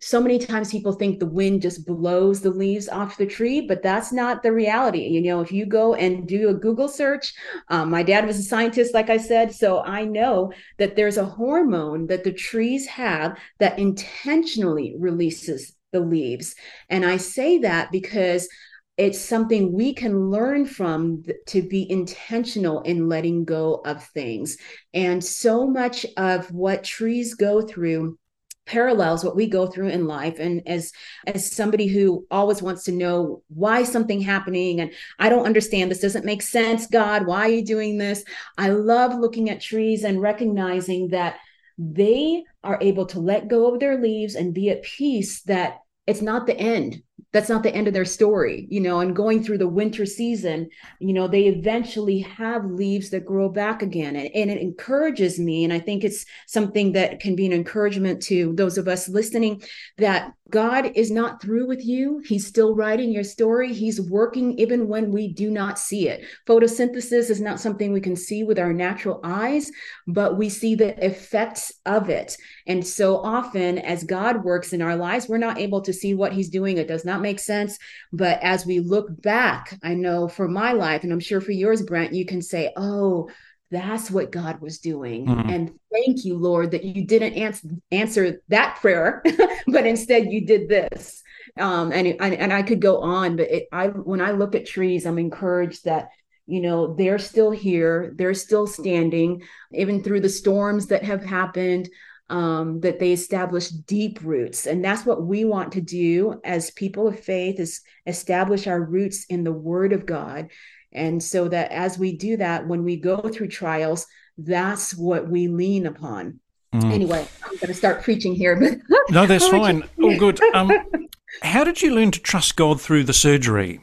so 0.00 0.20
many 0.20 0.38
times 0.38 0.70
people 0.70 0.92
think 0.92 1.18
the 1.18 1.26
wind 1.26 1.62
just 1.62 1.84
blows 1.84 2.40
the 2.40 2.50
leaves 2.50 2.88
off 2.88 3.16
the 3.16 3.26
tree, 3.26 3.60
but 3.60 3.82
that's 3.82 4.12
not 4.12 4.42
the 4.42 4.52
reality. 4.52 5.00
You 5.00 5.20
know, 5.20 5.40
if 5.40 5.50
you 5.50 5.66
go 5.66 5.94
and 5.94 6.26
do 6.26 6.48
a 6.48 6.54
Google 6.54 6.88
search, 6.88 7.34
um, 7.68 7.90
my 7.90 8.04
dad 8.04 8.24
was 8.24 8.38
a 8.38 8.42
scientist, 8.42 8.94
like 8.94 9.10
I 9.10 9.16
said, 9.16 9.52
so 9.52 9.82
I 9.82 10.04
know 10.04 10.52
that 10.78 10.94
there's 10.94 11.16
a 11.16 11.24
hormone 11.24 12.06
that 12.06 12.22
the 12.22 12.32
trees 12.32 12.86
have 12.86 13.38
that 13.58 13.78
intentionally 13.78 14.94
releases 14.98 15.74
the 15.92 16.00
leaves. 16.00 16.54
And 16.88 17.04
I 17.04 17.16
say 17.16 17.58
that 17.58 17.90
because 17.90 18.48
it's 18.96 19.20
something 19.20 19.72
we 19.72 19.94
can 19.94 20.30
learn 20.30 20.66
from 20.66 21.22
to 21.46 21.62
be 21.62 21.90
intentional 21.90 22.82
in 22.82 23.08
letting 23.08 23.44
go 23.44 23.80
of 23.84 24.04
things. 24.04 24.58
And 24.92 25.24
so 25.24 25.66
much 25.66 26.04
of 26.16 26.50
what 26.52 26.84
trees 26.84 27.34
go 27.34 27.62
through 27.62 28.18
parallels 28.68 29.24
what 29.24 29.34
we 29.34 29.46
go 29.46 29.66
through 29.66 29.88
in 29.88 30.06
life. 30.06 30.38
And 30.38 30.62
as 30.68 30.92
as 31.26 31.50
somebody 31.50 31.88
who 31.88 32.26
always 32.30 32.62
wants 32.62 32.84
to 32.84 32.92
know 32.92 33.42
why 33.48 33.82
something 33.82 34.20
happening 34.20 34.80
and 34.80 34.92
i 35.18 35.28
don't 35.28 35.46
understand 35.46 35.90
this 35.90 36.00
doesn't 36.00 36.24
make 36.24 36.42
sense 36.42 36.86
god 36.86 37.26
why 37.26 37.40
are 37.40 37.48
you 37.48 37.64
doing 37.64 37.98
this? 37.98 38.24
I 38.56 38.70
love 38.70 39.14
looking 39.14 39.50
at 39.50 39.60
trees 39.60 40.04
and 40.04 40.20
recognizing 40.20 41.08
that 41.08 41.36
they 41.78 42.44
are 42.64 42.78
able 42.80 43.06
to 43.06 43.20
let 43.20 43.48
go 43.48 43.72
of 43.72 43.80
their 43.80 44.00
leaves 44.00 44.34
and 44.34 44.54
be 44.54 44.70
at 44.70 44.82
peace 44.82 45.42
that 45.42 45.78
it's 46.06 46.22
not 46.22 46.46
the 46.46 46.56
end 46.56 47.02
that's 47.32 47.48
not 47.48 47.62
the 47.62 47.74
end 47.74 47.86
of 47.86 47.94
their 47.94 48.04
story 48.04 48.66
you 48.70 48.80
know 48.80 49.00
and 49.00 49.14
going 49.14 49.42
through 49.42 49.58
the 49.58 49.68
winter 49.68 50.06
season 50.06 50.68
you 51.00 51.12
know 51.12 51.28
they 51.28 51.44
eventually 51.44 52.20
have 52.20 52.64
leaves 52.64 53.10
that 53.10 53.26
grow 53.26 53.48
back 53.48 53.82
again 53.82 54.16
and, 54.16 54.30
and 54.34 54.50
it 54.50 54.60
encourages 54.60 55.38
me 55.38 55.64
and 55.64 55.72
i 55.72 55.78
think 55.78 56.04
it's 56.04 56.24
something 56.46 56.92
that 56.92 57.20
can 57.20 57.36
be 57.36 57.46
an 57.46 57.52
encouragement 57.52 58.22
to 58.22 58.54
those 58.54 58.78
of 58.78 58.88
us 58.88 59.08
listening 59.08 59.62
that 59.98 60.32
God 60.50 60.92
is 60.94 61.10
not 61.10 61.42
through 61.42 61.66
with 61.66 61.84
you. 61.84 62.22
He's 62.24 62.46
still 62.46 62.74
writing 62.74 63.12
your 63.12 63.24
story. 63.24 63.74
He's 63.74 64.00
working 64.00 64.58
even 64.58 64.88
when 64.88 65.12
we 65.12 65.28
do 65.28 65.50
not 65.50 65.78
see 65.78 66.08
it. 66.08 66.24
Photosynthesis 66.46 67.28
is 67.28 67.40
not 67.40 67.60
something 67.60 67.92
we 67.92 68.00
can 68.00 68.16
see 68.16 68.44
with 68.44 68.58
our 68.58 68.72
natural 68.72 69.20
eyes, 69.22 69.70
but 70.06 70.38
we 70.38 70.48
see 70.48 70.74
the 70.74 71.04
effects 71.04 71.72
of 71.84 72.08
it. 72.08 72.36
And 72.66 72.86
so 72.86 73.18
often, 73.18 73.78
as 73.78 74.04
God 74.04 74.42
works 74.42 74.72
in 74.72 74.80
our 74.80 74.96
lives, 74.96 75.28
we're 75.28 75.36
not 75.36 75.58
able 75.58 75.82
to 75.82 75.92
see 75.92 76.14
what 76.14 76.32
He's 76.32 76.48
doing. 76.48 76.78
It 76.78 76.88
does 76.88 77.04
not 77.08 77.22
make 77.22 77.40
sense. 77.40 77.78
But 78.12 78.40
as 78.42 78.64
we 78.64 78.78
look 78.78 79.08
back, 79.20 79.76
I 79.82 79.94
know 79.94 80.28
for 80.28 80.46
my 80.46 80.72
life, 80.72 81.02
and 81.02 81.12
I'm 81.12 81.20
sure 81.20 81.40
for 81.40 81.52
yours, 81.52 81.82
Brent, 81.82 82.12
you 82.14 82.24
can 82.24 82.42
say, 82.42 82.72
oh, 82.76 83.28
that's 83.70 84.10
what 84.10 84.32
God 84.32 84.60
was 84.60 84.78
doing. 84.78 85.26
Mm-hmm. 85.26 85.50
And 85.50 85.78
thank 85.92 86.24
you, 86.24 86.36
Lord, 86.36 86.70
that 86.70 86.84
you 86.84 87.06
didn't 87.06 87.34
answer 87.34 87.68
answer 87.90 88.40
that 88.48 88.78
prayer, 88.80 89.22
but 89.66 89.86
instead 89.86 90.32
you 90.32 90.46
did 90.46 90.68
this. 90.68 91.22
Um, 91.58 91.92
and, 91.92 92.06
and 92.20 92.34
and 92.34 92.52
I 92.52 92.62
could 92.62 92.80
go 92.80 93.00
on, 93.00 93.36
but 93.36 93.50
it, 93.50 93.68
I 93.72 93.88
when 93.88 94.20
I 94.20 94.30
look 94.30 94.54
at 94.54 94.66
trees, 94.66 95.06
I'm 95.06 95.18
encouraged 95.18 95.84
that 95.84 96.08
you 96.46 96.60
know 96.60 96.94
they're 96.94 97.18
still 97.18 97.50
here, 97.50 98.12
they're 98.16 98.34
still 98.34 98.66
standing, 98.66 99.42
even 99.72 100.02
through 100.02 100.20
the 100.20 100.28
storms 100.28 100.86
that 100.86 101.04
have 101.04 101.24
happened. 101.24 101.88
Um, 102.30 102.80
that 102.80 102.98
they 102.98 103.12
establish 103.12 103.68
deep 103.68 104.18
roots, 104.22 104.66
and 104.66 104.84
that's 104.84 105.06
what 105.06 105.22
we 105.22 105.46
want 105.46 105.72
to 105.72 105.80
do 105.80 106.38
as 106.44 106.70
people 106.72 107.08
of 107.08 107.18
faith: 107.18 107.58
is 107.58 107.80
establish 108.04 108.66
our 108.66 108.82
roots 108.82 109.24
in 109.30 109.44
the 109.44 109.52
Word 109.52 109.94
of 109.94 110.04
God 110.04 110.50
and 110.92 111.22
so 111.22 111.48
that 111.48 111.70
as 111.70 111.98
we 111.98 112.16
do 112.16 112.36
that, 112.38 112.66
when 112.66 112.84
we 112.84 112.96
go 112.96 113.18
through 113.18 113.48
trials, 113.48 114.06
that's 114.36 114.94
what 114.94 115.28
we 115.28 115.48
lean 115.48 115.86
upon. 115.86 116.40
Mm. 116.72 116.92
Anyway, 116.92 117.26
I'm 117.44 117.56
going 117.56 117.68
to 117.68 117.74
start 117.74 118.02
preaching 118.02 118.34
here. 118.34 118.56
But 118.56 118.78
no, 119.10 119.26
that's 119.26 119.48
fine. 119.48 119.84
All 120.02 120.16
good. 120.16 120.40
Um, 120.54 120.72
how 121.42 121.64
did 121.64 121.82
you 121.82 121.94
learn 121.94 122.10
to 122.12 122.20
trust 122.20 122.56
God 122.56 122.80
through 122.80 123.04
the 123.04 123.12
surgery? 123.12 123.80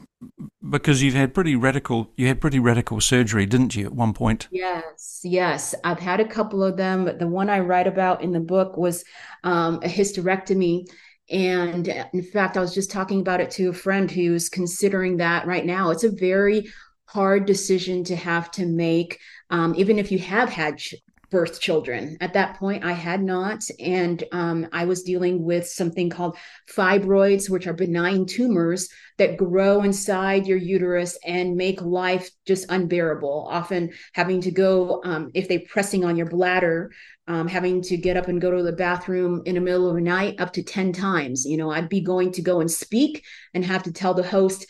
Because 0.68 1.04
you've 1.04 1.14
had 1.14 1.34
pretty 1.34 1.56
radical, 1.56 2.12
you 2.16 2.28
had 2.28 2.42
pretty 2.42 2.60
radical 2.60 3.00
surgery, 3.00 3.46
didn't 3.46 3.76
you, 3.76 3.86
at 3.86 3.94
one 3.94 4.14
point? 4.14 4.48
Yes, 4.52 5.22
yes. 5.24 5.76
I've 5.84 6.00
had 6.00 6.20
a 6.20 6.28
couple 6.28 6.64
of 6.64 6.78
them, 6.78 7.06
but 7.06 7.20
the 7.20 7.28
one 7.28 7.50
I 7.50 7.60
write 7.60 7.88
about 7.88 8.24
in 8.24 8.32
the 8.32 8.40
book 8.40 8.78
was 8.78 9.04
um, 9.44 9.76
a 9.84 9.88
hysterectomy. 9.88 10.88
And 11.30 11.88
in 12.14 12.24
fact, 12.24 12.58
I 12.58 12.62
was 12.62 12.74
just 12.74 12.92
talking 12.92 13.20
about 13.20 13.42
it 13.42 13.52
to 13.52 13.70
a 13.70 13.74
friend 13.74 14.10
who's 14.10 14.50
considering 14.50 15.18
that 15.18 15.48
right 15.48 15.66
now. 15.66 15.90
It's 15.90 16.04
a 16.04 16.12
very 16.12 16.68
hard 17.06 17.46
decision 17.46 18.04
to 18.06 18.16
have 18.16 18.52
to 18.52 18.66
make, 18.66 19.20
um, 19.50 19.74
even 19.76 20.00
if 20.00 20.12
you 20.12 20.20
have 20.20 20.50
had 20.50 20.82
birth 21.30 21.60
children. 21.60 22.18
At 22.22 22.34
that 22.34 22.58
point, 22.58 22.84
I 22.84 22.94
had 22.94 23.24
not. 23.24 23.64
And 23.80 24.24
um, 24.32 24.68
I 24.72 24.86
was 24.86 25.04
dealing 25.04 25.44
with 25.44 25.68
something 25.68 26.10
called 26.10 26.38
fibroids, 26.70 27.50
which 27.50 27.68
are 27.68 27.74
benign 27.74 28.26
tumors 28.26 28.90
that 29.18 29.38
grow 29.38 29.82
inside 29.82 30.46
your 30.46 30.58
uterus 30.58 31.18
and 31.26 31.56
make 31.56 31.82
life 31.82 32.30
just 32.46 32.70
unbearable. 32.70 33.48
Often 33.50 33.94
having 34.14 34.42
to 34.42 34.52
go, 34.52 35.02
um, 35.04 35.32
if 35.34 35.48
they're 35.48 35.62
pressing 35.68 36.04
on 36.04 36.18
your 36.18 36.28
bladder, 36.28 36.92
um, 37.28 37.48
having 37.48 37.82
to 37.84 37.98
get 37.98 38.18
up 38.18 38.28
and 38.28 38.42
go 38.42 38.52
to 38.52 38.64
the 38.64 38.72
bathroom 38.72 39.42
in 39.46 39.56
the 39.56 39.62
middle 39.62 39.90
of 39.90 39.96
the 39.96 40.02
night 40.02 40.40
up 40.40 40.54
to 40.54 40.64
10 40.64 40.94
times. 40.94 41.46
You 41.46 41.58
know, 41.58 41.72
I'd 41.72 41.90
be 41.90 42.02
going 42.02 42.32
to 42.34 42.42
go 42.42 42.60
and 42.60 42.70
speak 42.70 43.24
and 43.54 43.66
have 43.66 43.84
to 43.84 43.92
tell 43.92 44.14
the 44.14 44.24
host, 44.24 44.68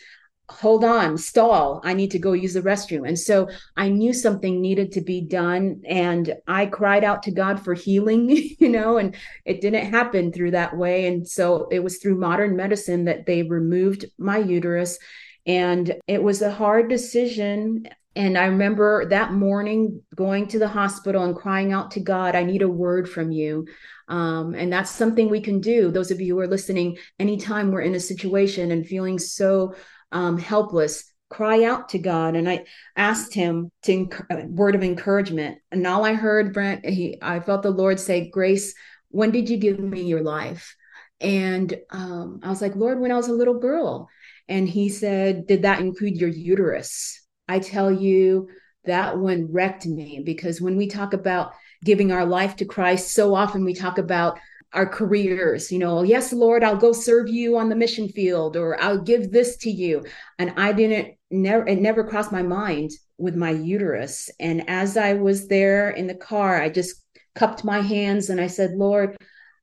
hold 0.48 0.84
on, 0.84 1.18
stall. 1.18 1.80
I 1.84 1.94
need 1.94 2.12
to 2.12 2.18
go 2.18 2.32
use 2.32 2.54
the 2.54 2.62
restroom. 2.62 3.06
And 3.06 3.18
so 3.18 3.48
I 3.76 3.88
knew 3.88 4.12
something 4.12 4.60
needed 4.60 4.92
to 4.92 5.00
be 5.00 5.20
done. 5.20 5.82
And 5.86 6.34
I 6.46 6.66
cried 6.66 7.02
out 7.02 7.24
to 7.24 7.32
God 7.32 7.64
for 7.64 7.74
healing, 7.74 8.30
you 8.58 8.68
know, 8.68 8.96
and 8.98 9.16
it 9.44 9.60
didn't 9.60 9.90
happen 9.90 10.32
through 10.32 10.52
that 10.52 10.76
way. 10.76 11.06
And 11.06 11.26
so 11.26 11.68
it 11.70 11.80
was 11.80 11.98
through 11.98 12.18
modern 12.18 12.56
medicine 12.56 13.04
that 13.06 13.26
they 13.26 13.42
removed 13.42 14.06
my 14.18 14.38
uterus. 14.38 14.98
And 15.46 15.94
it 16.06 16.22
was 16.22 16.42
a 16.42 16.52
hard 16.52 16.88
decision. 16.88 17.88
And 18.14 18.38
I 18.38 18.46
remember 18.46 19.06
that 19.10 19.32
morning 19.32 20.02
going 20.14 20.48
to 20.48 20.58
the 20.58 20.68
hospital 20.68 21.24
and 21.24 21.36
crying 21.36 21.72
out 21.72 21.90
to 21.92 22.00
God, 22.00 22.34
I 22.34 22.44
need 22.44 22.62
a 22.62 22.68
word 22.68 23.08
from 23.08 23.30
you. 23.30 23.66
Um, 24.08 24.54
and 24.54 24.72
that's 24.72 24.90
something 24.90 25.28
we 25.28 25.40
can 25.40 25.60
do. 25.60 25.90
Those 25.90 26.10
of 26.10 26.20
you 26.20 26.34
who 26.34 26.40
are 26.40 26.46
listening, 26.46 26.98
anytime 27.18 27.70
we're 27.70 27.82
in 27.82 27.94
a 27.94 28.00
situation 28.00 28.70
and 28.70 28.86
feeling 28.86 29.18
so 29.18 29.74
um, 30.12 30.38
helpless, 30.38 31.12
cry 31.28 31.64
out 31.64 31.90
to 31.90 31.98
God. 31.98 32.36
And 32.36 32.48
I 32.48 32.64
asked 32.96 33.34
him 33.34 33.70
to 33.82 34.08
uh, 34.30 34.42
word 34.48 34.74
of 34.74 34.82
encouragement. 34.82 35.58
And 35.70 35.86
all 35.86 36.04
I 36.04 36.14
heard, 36.14 36.54
Brent, 36.54 36.84
he, 36.86 37.18
I 37.20 37.40
felt 37.40 37.62
the 37.62 37.70
Lord 37.70 37.98
say, 37.98 38.28
Grace, 38.30 38.74
when 39.10 39.30
did 39.30 39.48
you 39.48 39.56
give 39.56 39.78
me 39.78 40.02
your 40.02 40.22
life? 40.22 40.76
And 41.20 41.74
um, 41.90 42.40
I 42.42 42.50
was 42.50 42.60
like, 42.60 42.76
Lord, 42.76 43.00
when 43.00 43.12
I 43.12 43.16
was 43.16 43.28
a 43.28 43.32
little 43.34 43.58
girl. 43.58 44.08
And 44.48 44.68
he 44.68 44.88
said, 44.88 45.46
Did 45.46 45.62
that 45.62 45.80
include 45.80 46.16
your 46.16 46.28
uterus? 46.28 47.22
I 47.48 47.58
tell 47.58 47.90
you, 47.90 48.48
that 48.86 49.18
one 49.18 49.52
wrecked 49.52 49.86
me 49.86 50.22
because 50.24 50.60
when 50.60 50.76
we 50.76 50.86
talk 50.86 51.12
about 51.12 51.52
giving 51.84 52.10
our 52.10 52.24
life 52.24 52.56
to 52.56 52.64
Christ, 52.64 53.12
so 53.12 53.34
often 53.34 53.64
we 53.64 53.74
talk 53.74 53.98
about 53.98 54.38
our 54.76 54.86
careers 54.86 55.72
you 55.72 55.78
know 55.78 56.02
yes 56.02 56.32
lord 56.32 56.62
i'll 56.62 56.76
go 56.76 56.92
serve 56.92 57.28
you 57.28 57.56
on 57.56 57.68
the 57.68 57.74
mission 57.74 58.08
field 58.08 58.56
or 58.56 58.80
i'll 58.82 59.00
give 59.00 59.32
this 59.32 59.56
to 59.56 59.70
you. 59.70 60.04
And 60.38 60.52
i 60.56 60.72
didn't 60.72 61.16
never 61.30 61.66
it 61.66 61.80
never 61.80 62.04
crossed 62.04 62.30
my 62.30 62.42
mind 62.42 62.90
with 63.18 63.34
my 63.34 63.50
uterus. 63.50 64.30
And 64.38 64.68
as 64.68 64.96
i 64.96 65.14
was 65.14 65.48
there 65.48 65.90
in 65.90 66.06
the 66.06 66.14
car 66.14 66.60
i 66.60 66.68
just 66.68 67.02
cupped 67.34 67.64
my 67.64 67.80
hands 67.80 68.30
and 68.30 68.40
i 68.40 68.46
said 68.46 68.72
lord 68.72 69.16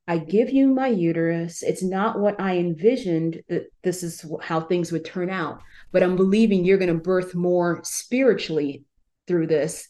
I 0.06 0.18
give 0.18 0.50
you 0.50 0.68
my 0.68 0.88
uterus. 0.88 1.64
It's 1.64 1.82
not 1.82 2.20
what 2.20 2.40
I 2.40 2.58
envisioned 2.58 3.42
that 3.48 3.68
this 3.84 4.04
is 4.04 4.26
how 4.42 4.60
things 4.60 4.92
would 4.92 5.06
turn 5.06 5.30
out, 5.30 5.62
but 5.94 6.04
I'm 6.04 6.18
believing 6.18 6.66
you're 6.66 6.78
going 6.78 6.94
to 6.94 7.00
birth 7.00 7.34
more 7.36 7.80
spiritually 7.86 8.84
through 9.28 9.48
this 9.48 9.88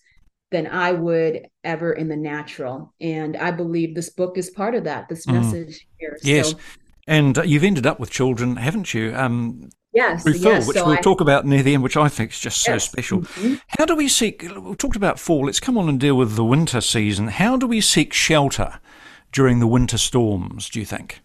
than 0.54 0.68
I 0.68 0.94
would 0.94 1.48
ever 1.66 1.92
in 1.92 2.08
the 2.08 2.16
natural. 2.16 2.94
And 3.02 3.36
I 3.36 3.52
believe 3.52 3.94
this 3.94 4.10
book 4.10 4.38
is 4.38 4.50
part 4.52 4.76
of 4.76 4.86
that, 4.86 5.10
this 5.10 5.26
mm. 5.26 5.34
message 5.34 5.86
here. 5.98 6.18
Yes. 6.24 6.52
So, 6.52 6.58
and 7.08 7.38
you've 7.44 7.66
ended 7.66 7.86
up 7.86 8.00
with 8.00 8.10
children, 8.10 8.56
haven't 8.56 8.94
you? 8.94 9.14
Um, 9.14 9.70
Yes, 9.96 10.24
through 10.24 10.34
yes, 10.34 10.68
which 10.68 10.76
so 10.76 10.88
we'll 10.88 10.98
I, 10.98 11.02
talk 11.02 11.22
about 11.22 11.46
near 11.46 11.62
the 11.62 11.76
end, 11.76 11.84
which 11.84 11.98
I 11.98 12.10
think 12.10 12.32
is 12.32 12.40
just 12.40 12.68
yes. 12.68 12.84
so 12.84 12.92
special. 12.92 13.20
Mm-hmm. 13.22 13.56
How 13.78 13.86
do 13.86 13.96
we 13.96 14.08
seek? 14.08 14.42
We 14.42 14.76
talked 14.76 14.96
about 14.96 15.20
fall. 15.20 15.46
Let's 15.46 15.60
come 15.60 15.78
on 15.78 15.88
and 15.88 16.00
deal 16.00 16.16
with 16.16 16.36
the 16.36 16.44
winter 16.44 16.82
season. 16.82 17.28
How 17.28 17.58
do 17.58 17.68
we 17.68 17.80
seek 17.80 18.12
shelter 18.12 18.80
during 19.32 19.60
the 19.60 19.68
winter 19.68 20.00
storms? 20.00 20.68
Do 20.68 20.80
you 20.80 20.86
think? 20.86 21.22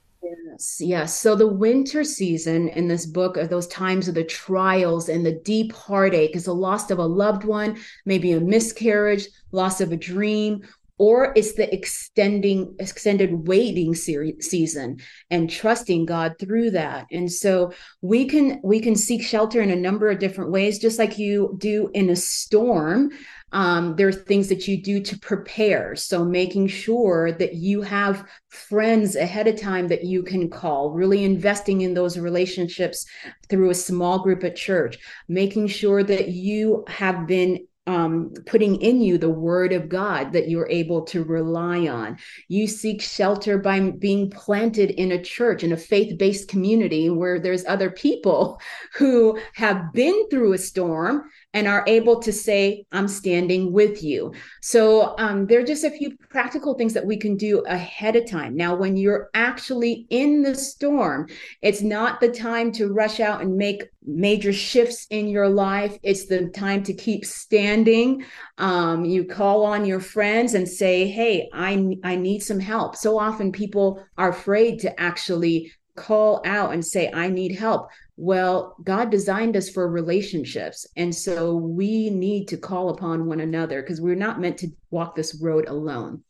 Yes, 0.58 0.80
yes. 0.80 1.20
So 1.20 1.36
the 1.36 1.46
winter 1.46 2.02
season 2.02 2.68
in 2.70 2.88
this 2.88 3.06
book 3.06 3.38
are 3.38 3.46
those 3.46 3.68
times 3.68 4.08
of 4.08 4.16
the 4.16 4.24
trials 4.24 5.08
and 5.08 5.24
the 5.24 5.40
deep 5.44 5.72
heartache 5.72 6.34
is 6.34 6.46
the 6.46 6.54
loss 6.54 6.90
of 6.90 6.98
a 6.98 7.06
loved 7.06 7.44
one, 7.44 7.78
maybe 8.04 8.32
a 8.32 8.40
miscarriage, 8.40 9.28
loss 9.52 9.80
of 9.80 9.92
a 9.92 9.96
dream, 9.96 10.66
or 10.98 11.32
it's 11.36 11.54
the 11.54 11.72
extending 11.72 12.74
extended 12.78 13.48
waiting 13.48 13.94
season 13.94 14.98
and 15.30 15.48
trusting 15.48 16.04
god 16.04 16.34
through 16.38 16.72
that. 16.72 17.06
And 17.10 17.30
so 17.30 17.72
we 18.02 18.26
can 18.26 18.60
we 18.62 18.80
can 18.80 18.96
seek 18.96 19.22
shelter 19.22 19.62
in 19.62 19.70
a 19.70 19.76
number 19.76 20.10
of 20.10 20.18
different 20.18 20.50
ways 20.50 20.78
just 20.78 20.98
like 20.98 21.18
you 21.18 21.56
do 21.58 21.90
in 21.94 22.10
a 22.10 22.16
storm. 22.16 23.10
Um, 23.50 23.96
there 23.96 24.08
are 24.08 24.12
things 24.12 24.48
that 24.50 24.68
you 24.68 24.82
do 24.82 25.00
to 25.00 25.18
prepare. 25.20 25.96
So 25.96 26.22
making 26.22 26.66
sure 26.66 27.32
that 27.32 27.54
you 27.54 27.80
have 27.80 28.28
friends 28.50 29.16
ahead 29.16 29.48
of 29.48 29.58
time 29.58 29.88
that 29.88 30.04
you 30.04 30.22
can 30.22 30.50
call 30.50 30.90
really 30.90 31.24
investing 31.24 31.80
in 31.80 31.94
those 31.94 32.18
relationships 32.18 33.06
through 33.48 33.70
a 33.70 33.74
small 33.74 34.18
group 34.18 34.44
at 34.44 34.56
church 34.56 34.98
making 35.28 35.66
sure 35.66 36.02
that 36.02 36.28
you 36.28 36.84
have 36.88 37.26
been 37.26 37.66
um, 37.88 38.34
putting 38.44 38.76
in 38.82 39.00
you 39.00 39.16
the 39.16 39.30
word 39.30 39.72
of 39.72 39.88
God 39.88 40.34
that 40.34 40.48
you're 40.50 40.68
able 40.68 41.02
to 41.06 41.24
rely 41.24 41.88
on. 41.88 42.18
You 42.48 42.66
seek 42.66 43.00
shelter 43.00 43.56
by 43.56 43.80
being 43.80 44.28
planted 44.28 44.90
in 44.90 45.12
a 45.12 45.22
church, 45.22 45.64
in 45.64 45.72
a 45.72 45.76
faith 45.76 46.18
based 46.18 46.48
community 46.48 47.08
where 47.08 47.40
there's 47.40 47.64
other 47.64 47.90
people 47.90 48.60
who 48.94 49.40
have 49.54 49.92
been 49.94 50.28
through 50.28 50.52
a 50.52 50.58
storm 50.58 51.30
and 51.54 51.66
are 51.66 51.82
able 51.86 52.20
to 52.20 52.32
say, 52.32 52.84
I'm 52.92 53.08
standing 53.08 53.72
with 53.72 54.02
you. 54.02 54.34
So 54.60 55.16
um, 55.18 55.46
there 55.46 55.60
are 55.60 55.64
just 55.64 55.84
a 55.84 55.90
few 55.90 56.14
practical 56.28 56.74
things 56.74 56.92
that 56.92 57.06
we 57.06 57.16
can 57.16 57.38
do 57.38 57.60
ahead 57.60 58.16
of 58.16 58.28
time. 58.28 58.54
Now, 58.54 58.76
when 58.76 58.98
you're 58.98 59.30
actually 59.32 60.06
in 60.10 60.42
the 60.42 60.54
storm, 60.54 61.26
it's 61.62 61.80
not 61.80 62.20
the 62.20 62.28
time 62.28 62.70
to 62.72 62.92
rush 62.92 63.18
out 63.18 63.40
and 63.40 63.56
make 63.56 63.84
major 64.08 64.52
shifts 64.52 65.06
in 65.10 65.28
your 65.28 65.48
life. 65.48 65.96
It's 66.02 66.26
the 66.26 66.48
time 66.48 66.82
to 66.84 66.94
keep 66.94 67.24
standing. 67.24 68.24
Um, 68.56 69.04
you 69.04 69.24
call 69.24 69.64
on 69.64 69.84
your 69.84 70.00
friends 70.00 70.54
and 70.54 70.66
say, 70.66 71.06
Hey, 71.06 71.48
I, 71.52 71.96
I 72.02 72.16
need 72.16 72.40
some 72.40 72.60
help. 72.60 72.96
So 72.96 73.18
often 73.18 73.52
people 73.52 74.04
are 74.16 74.30
afraid 74.30 74.80
to 74.80 75.00
actually 75.00 75.72
call 75.94 76.40
out 76.44 76.72
and 76.72 76.84
say, 76.84 77.10
I 77.12 77.28
need 77.28 77.56
help. 77.56 77.90
Well, 78.16 78.76
God 78.82 79.10
designed 79.10 79.56
us 79.56 79.68
for 79.68 79.88
relationships. 79.88 80.86
And 80.96 81.14
so 81.14 81.54
we 81.54 82.10
need 82.10 82.48
to 82.48 82.56
call 82.56 82.90
upon 82.90 83.26
one 83.26 83.40
another 83.40 83.82
because 83.82 84.00
we're 84.00 84.14
not 84.16 84.40
meant 84.40 84.58
to 84.58 84.68
walk 84.90 85.14
this 85.14 85.38
road 85.40 85.68
alone. 85.68 86.24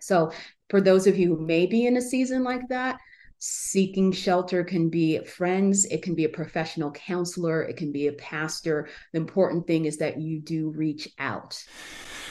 So, 0.00 0.32
for 0.68 0.80
those 0.80 1.06
of 1.06 1.18
you 1.18 1.36
who 1.36 1.46
may 1.46 1.66
be 1.66 1.86
in 1.86 1.96
a 1.96 2.02
season 2.02 2.42
like 2.42 2.66
that, 2.68 2.98
seeking 3.44 4.12
shelter 4.12 4.62
can 4.62 4.88
be 4.88 5.18
friends, 5.24 5.84
it 5.86 6.00
can 6.00 6.14
be 6.14 6.24
a 6.24 6.28
professional 6.28 6.92
counselor, 6.92 7.64
it 7.64 7.76
can 7.76 7.90
be 7.90 8.06
a 8.06 8.12
pastor. 8.12 8.88
The 9.12 9.18
important 9.18 9.66
thing 9.66 9.84
is 9.84 9.96
that 9.96 10.20
you 10.20 10.38
do 10.38 10.70
reach 10.70 11.08
out. 11.18 11.60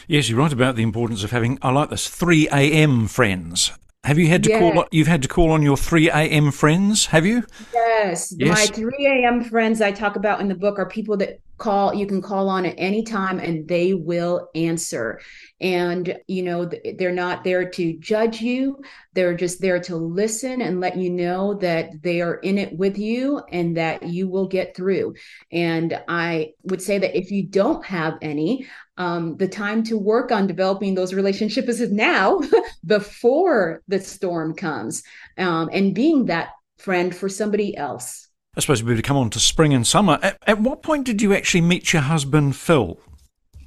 Yes, 0.07 0.29
you're 0.29 0.39
right 0.39 0.53
about 0.53 0.77
the 0.77 0.83
importance 0.83 1.25
of 1.25 1.31
having, 1.31 1.59
I 1.61 1.71
like 1.71 1.89
this, 1.89 2.07
3 2.07 2.47
a.m. 2.47 3.07
friends. 3.07 3.73
Have 4.03 4.17
you 4.17 4.27
had 4.27 4.43
to 4.45 4.49
yeah. 4.49 4.59
call? 4.59 4.85
You've 4.91 5.07
had 5.07 5.21
to 5.21 5.27
call 5.27 5.51
on 5.51 5.61
your 5.61 5.77
three 5.77 6.09
a.m. 6.09 6.51
friends, 6.51 7.05
have 7.07 7.23
you? 7.23 7.43
Yes. 7.71 8.33
yes. 8.35 8.49
My 8.49 8.65
three 8.65 9.05
a.m. 9.05 9.43
friends 9.43 9.79
I 9.79 9.91
talk 9.91 10.15
about 10.15 10.41
in 10.41 10.47
the 10.47 10.55
book 10.55 10.79
are 10.79 10.87
people 10.89 11.17
that 11.17 11.39
call. 11.59 11.93
You 11.93 12.07
can 12.07 12.19
call 12.19 12.49
on 12.49 12.65
at 12.65 12.73
any 12.79 13.03
time, 13.03 13.37
and 13.37 13.67
they 13.67 13.93
will 13.93 14.49
answer. 14.55 15.21
And 15.59 16.17
you 16.25 16.41
know 16.41 16.67
they're 16.97 17.11
not 17.11 17.43
there 17.43 17.69
to 17.69 17.97
judge 17.99 18.41
you. 18.41 18.81
They're 19.13 19.35
just 19.35 19.61
there 19.61 19.79
to 19.81 19.95
listen 19.95 20.61
and 20.61 20.79
let 20.79 20.97
you 20.97 21.11
know 21.11 21.53
that 21.55 22.01
they 22.01 22.21
are 22.21 22.35
in 22.37 22.57
it 22.57 22.75
with 22.75 22.97
you 22.97 23.43
and 23.51 23.77
that 23.77 24.01
you 24.01 24.27
will 24.27 24.47
get 24.47 24.75
through. 24.75 25.13
And 25.51 26.01
I 26.07 26.53
would 26.63 26.81
say 26.81 26.97
that 26.97 27.15
if 27.15 27.29
you 27.29 27.43
don't 27.43 27.85
have 27.85 28.17
any, 28.23 28.67
um, 29.01 29.35
the 29.37 29.47
time 29.47 29.81
to 29.85 29.97
work 29.97 30.31
on 30.31 30.45
developing 30.45 30.93
those 30.93 31.11
relationships 31.11 31.79
is 31.79 31.91
now 31.91 32.39
before 32.85 33.81
the 33.87 33.99
storm 33.99 34.53
comes 34.53 35.01
um, 35.39 35.69
and 35.73 35.95
being 35.95 36.25
that 36.25 36.49
friend 36.77 37.15
for 37.15 37.27
somebody 37.27 37.75
else. 37.75 38.27
I 38.55 38.59
suppose 38.59 38.83
we 38.83 38.93
would 38.93 39.03
come 39.03 39.17
on 39.17 39.31
to 39.31 39.39
spring 39.39 39.73
and 39.73 39.87
summer. 39.87 40.19
At, 40.21 40.37
at 40.45 40.59
what 40.59 40.83
point 40.83 41.05
did 41.05 41.19
you 41.19 41.33
actually 41.33 41.61
meet 41.61 41.93
your 41.93 42.03
husband, 42.03 42.55
Phil? 42.55 42.99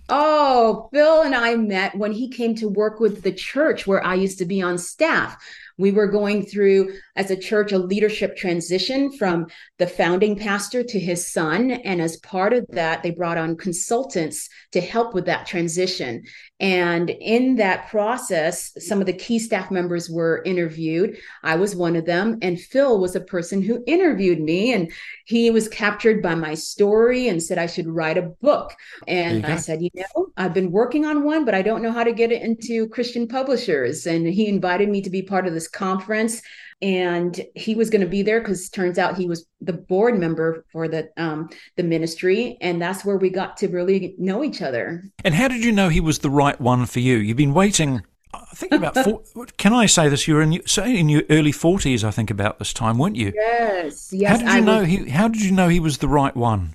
Oh, 0.09 0.89
Phil 0.93 1.23
and 1.23 1.35
I 1.35 1.57
met 1.57 1.97
when 1.97 2.13
he 2.13 2.29
came 2.29 2.55
to 2.57 2.69
work 2.69 3.01
with 3.01 3.23
the 3.23 3.33
church 3.33 3.89
where 3.89 4.05
I 4.07 4.15
used 4.15 4.39
to 4.39 4.45
be 4.45 4.63
on 4.63 4.79
staff. 4.79 5.43
We 5.79 5.91
were 5.91 6.07
going 6.07 6.47
through, 6.47 6.95
as 7.17 7.31
a 7.31 7.37
church, 7.37 7.73
a 7.73 7.79
leadership 7.79 8.37
transition 8.37 9.13
from 9.13 9.47
the 9.79 9.87
founding 9.87 10.37
pastor 10.37 10.83
to 10.83 10.99
his 10.99 11.31
son. 11.31 11.71
And 11.71 12.01
as 12.01 12.17
part 12.19 12.53
of 12.53 12.67
that, 12.71 13.03
they 13.03 13.11
brought 13.11 13.39
on 13.39 13.57
consultants 13.57 14.49
to 14.73 14.81
help 14.81 15.15
with 15.15 15.27
that 15.27 15.47
transition. 15.47 16.25
And 16.61 17.11
in 17.11 17.57
that 17.57 17.89
process, 17.89 18.73
some 18.79 19.01
of 19.01 19.07
the 19.07 19.13
key 19.13 19.39
staff 19.39 19.71
members 19.71 20.09
were 20.09 20.43
interviewed. 20.45 21.19
I 21.43 21.57
was 21.57 21.77
one 21.77 21.97
of 21.97 22.07
them. 22.07 22.39
And 22.43 22.61
Phil 22.61 22.99
was 22.99 23.17
a 23.17 23.21
person 23.21 23.63
who 23.63 23.85
interviewed 23.87 24.41
me. 24.41 24.73
And 24.73 24.93
he 25.27 25.51
was 25.51 25.69
captured 25.69 26.23
by 26.23 26.35
my 26.35 26.55
story 26.55 27.29
and 27.29 27.43
said 27.43 27.59
I 27.59 27.67
should 27.67 27.87
write 27.87 28.19
a 28.19 28.23
book. 28.23 28.75
And 29.07 29.47
I 29.47 29.57
said, 29.57 29.83
you 29.83 29.91
know, 29.95 30.29
I've 30.37 30.55
been 30.55 30.71
working 30.71 31.05
on 31.05 31.25
one, 31.25 31.45
but 31.45 31.55
I 31.55 31.63
don't 31.63 31.83
know 31.83 31.93
how 31.93 32.05
to 32.05 32.13
get 32.13 32.33
it 32.33 32.43
into 32.43 32.89
Christian 32.89 33.29
publishers. 33.29 34.07
And 34.07 34.27
he 34.27 34.49
invited 34.49 34.89
me 34.89 35.03
to 35.03 35.11
be 35.11 35.23
part 35.23 35.47
of 35.47 35.55
this 35.55 35.69
conference 35.69 36.43
and 36.83 37.41
he 37.55 37.75
was 37.75 37.91
going 37.91 38.01
to 38.01 38.07
be 38.07 38.23
there 38.23 38.41
because 38.41 38.69
turns 38.69 38.99
out 38.99 39.17
he 39.17 39.27
was 39.27 39.47
the 39.61 39.73
board 39.73 40.19
member 40.19 40.65
for 40.73 40.89
the 40.89 41.09
um, 41.17 41.49
the 41.77 41.83
ministry 41.83 42.57
and 42.61 42.81
that's 42.81 43.05
where 43.05 43.17
we 43.17 43.31
got 43.31 43.57
to 43.59 43.69
really 43.69 44.15
know 44.19 44.45
each 44.45 44.63
other 44.63 45.05
and 45.25 45.35
how 45.35 45.49
did 45.49 45.65
you 45.65 45.73
know 45.73 45.89
he 45.89 46.01
was 46.01 46.19
the 46.21 46.31
right 46.31 46.61
one 46.61 46.87
for 46.87 47.01
you 47.01 47.17
you've 47.17 47.37
been 47.37 47.55
waiting 47.55 48.03
I 48.35 48.55
think 48.55 48.73
about 48.73 48.97
four, 48.97 49.23
can 49.59 49.73
I 49.73 49.87
say 49.87 50.09
this? 50.09 50.27
You 50.27 50.35
were 50.35 50.43
in 50.43 50.67
say 50.67 50.99
in 50.99 51.09
your 51.09 51.23
early 51.31 51.53
forties, 51.53 52.03
I 52.03 52.11
think, 52.11 52.31
about 52.31 52.59
this 52.59 52.73
time, 52.73 52.99
weren't 52.99 53.17
you? 53.17 53.33
Yes, 53.35 54.13
yes. 54.13 54.33
How 54.33 54.37
did 54.39 54.47
you 54.47 54.53
I 54.55 54.61
know 54.61 54.81
was, 54.81 54.89
he? 54.89 55.09
How 55.09 55.29
did 55.29 55.43
you 55.43 55.53
know 55.53 55.69
he 55.69 55.81
was 55.81 55.99
the 55.99 56.09
right 56.09 56.35
one? 56.35 56.75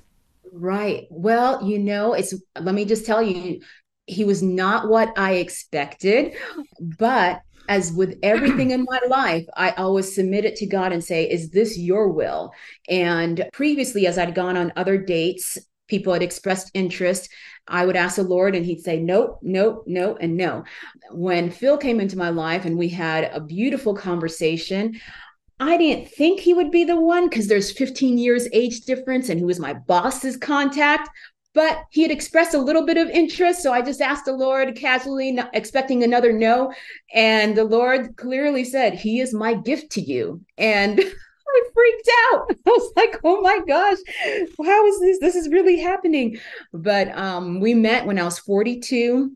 Right. 0.53 1.07
Well, 1.09 1.63
you 1.67 1.79
know, 1.79 2.13
it's. 2.13 2.33
Let 2.59 2.75
me 2.75 2.85
just 2.85 3.05
tell 3.05 3.21
you, 3.21 3.61
he 4.05 4.23
was 4.23 4.41
not 4.41 4.89
what 4.89 5.17
I 5.17 5.33
expected, 5.35 6.35
but 6.79 7.41
as 7.69 7.93
with 7.93 8.17
everything 8.23 8.71
in 8.71 8.83
my 8.89 8.99
life, 9.07 9.45
I 9.55 9.71
always 9.71 10.13
submit 10.13 10.43
it 10.43 10.57
to 10.57 10.65
God 10.65 10.91
and 10.91 11.03
say, 11.03 11.29
Is 11.29 11.51
this 11.51 11.77
your 11.77 12.09
will? 12.09 12.51
And 12.89 13.47
previously, 13.53 14.07
as 14.07 14.17
I'd 14.17 14.35
gone 14.35 14.57
on 14.57 14.73
other 14.75 14.97
dates, 14.97 15.57
people 15.87 16.11
had 16.11 16.23
expressed 16.23 16.71
interest. 16.73 17.29
I 17.67 17.85
would 17.85 17.95
ask 17.95 18.15
the 18.15 18.23
Lord, 18.23 18.55
and 18.55 18.65
He'd 18.65 18.81
say, 18.81 18.99
Nope, 18.99 19.39
nope, 19.43 19.83
nope, 19.85 20.17
and 20.19 20.35
no. 20.35 20.63
When 21.11 21.51
Phil 21.51 21.77
came 21.77 22.01
into 22.01 22.17
my 22.17 22.29
life 22.29 22.65
and 22.65 22.77
we 22.77 22.89
had 22.89 23.29
a 23.31 23.39
beautiful 23.39 23.95
conversation, 23.95 24.99
I 25.59 25.77
didn't 25.77 26.09
think 26.09 26.39
he 26.39 26.53
would 26.53 26.71
be 26.71 26.85
the 26.85 26.99
one 26.99 27.29
because 27.29 27.47
there's 27.47 27.71
15 27.71 28.17
years 28.17 28.47
age 28.53 28.81
difference 28.81 29.29
and 29.29 29.37
he 29.37 29.45
was 29.45 29.59
my 29.59 29.73
boss's 29.73 30.37
contact 30.37 31.09
but 31.53 31.83
he 31.89 32.03
had 32.03 32.11
expressed 32.11 32.53
a 32.53 32.59
little 32.59 32.85
bit 32.85 32.97
of 32.97 33.09
interest. 33.09 33.63
So 33.63 33.73
I 33.73 33.81
just 33.81 34.01
asked 34.01 34.25
the 34.25 34.33
Lord 34.33 34.75
casually, 34.75 35.31
not 35.31 35.49
expecting 35.53 36.03
another 36.03 36.31
no. 36.31 36.73
And 37.13 37.57
the 37.57 37.63
Lord 37.63 38.15
clearly 38.17 38.63
said, 38.63 38.93
He 38.93 39.19
is 39.19 39.33
my 39.33 39.53
gift 39.55 39.91
to 39.93 40.01
you. 40.01 40.41
And 40.57 40.99
I 41.49 41.61
freaked 41.73 42.09
out. 42.31 42.51
I 42.67 42.69
was 42.69 42.93
like, 42.95 43.19
oh 43.23 43.41
my 43.41 43.59
gosh, 43.67 43.97
how 44.63 44.85
is 44.85 44.99
this? 44.99 45.19
This 45.19 45.35
is 45.35 45.49
really 45.49 45.79
happening. 45.79 46.37
But 46.73 47.15
um, 47.17 47.59
we 47.59 47.73
met 47.73 48.05
when 48.05 48.19
I 48.19 48.23
was 48.23 48.39
42. 48.39 49.31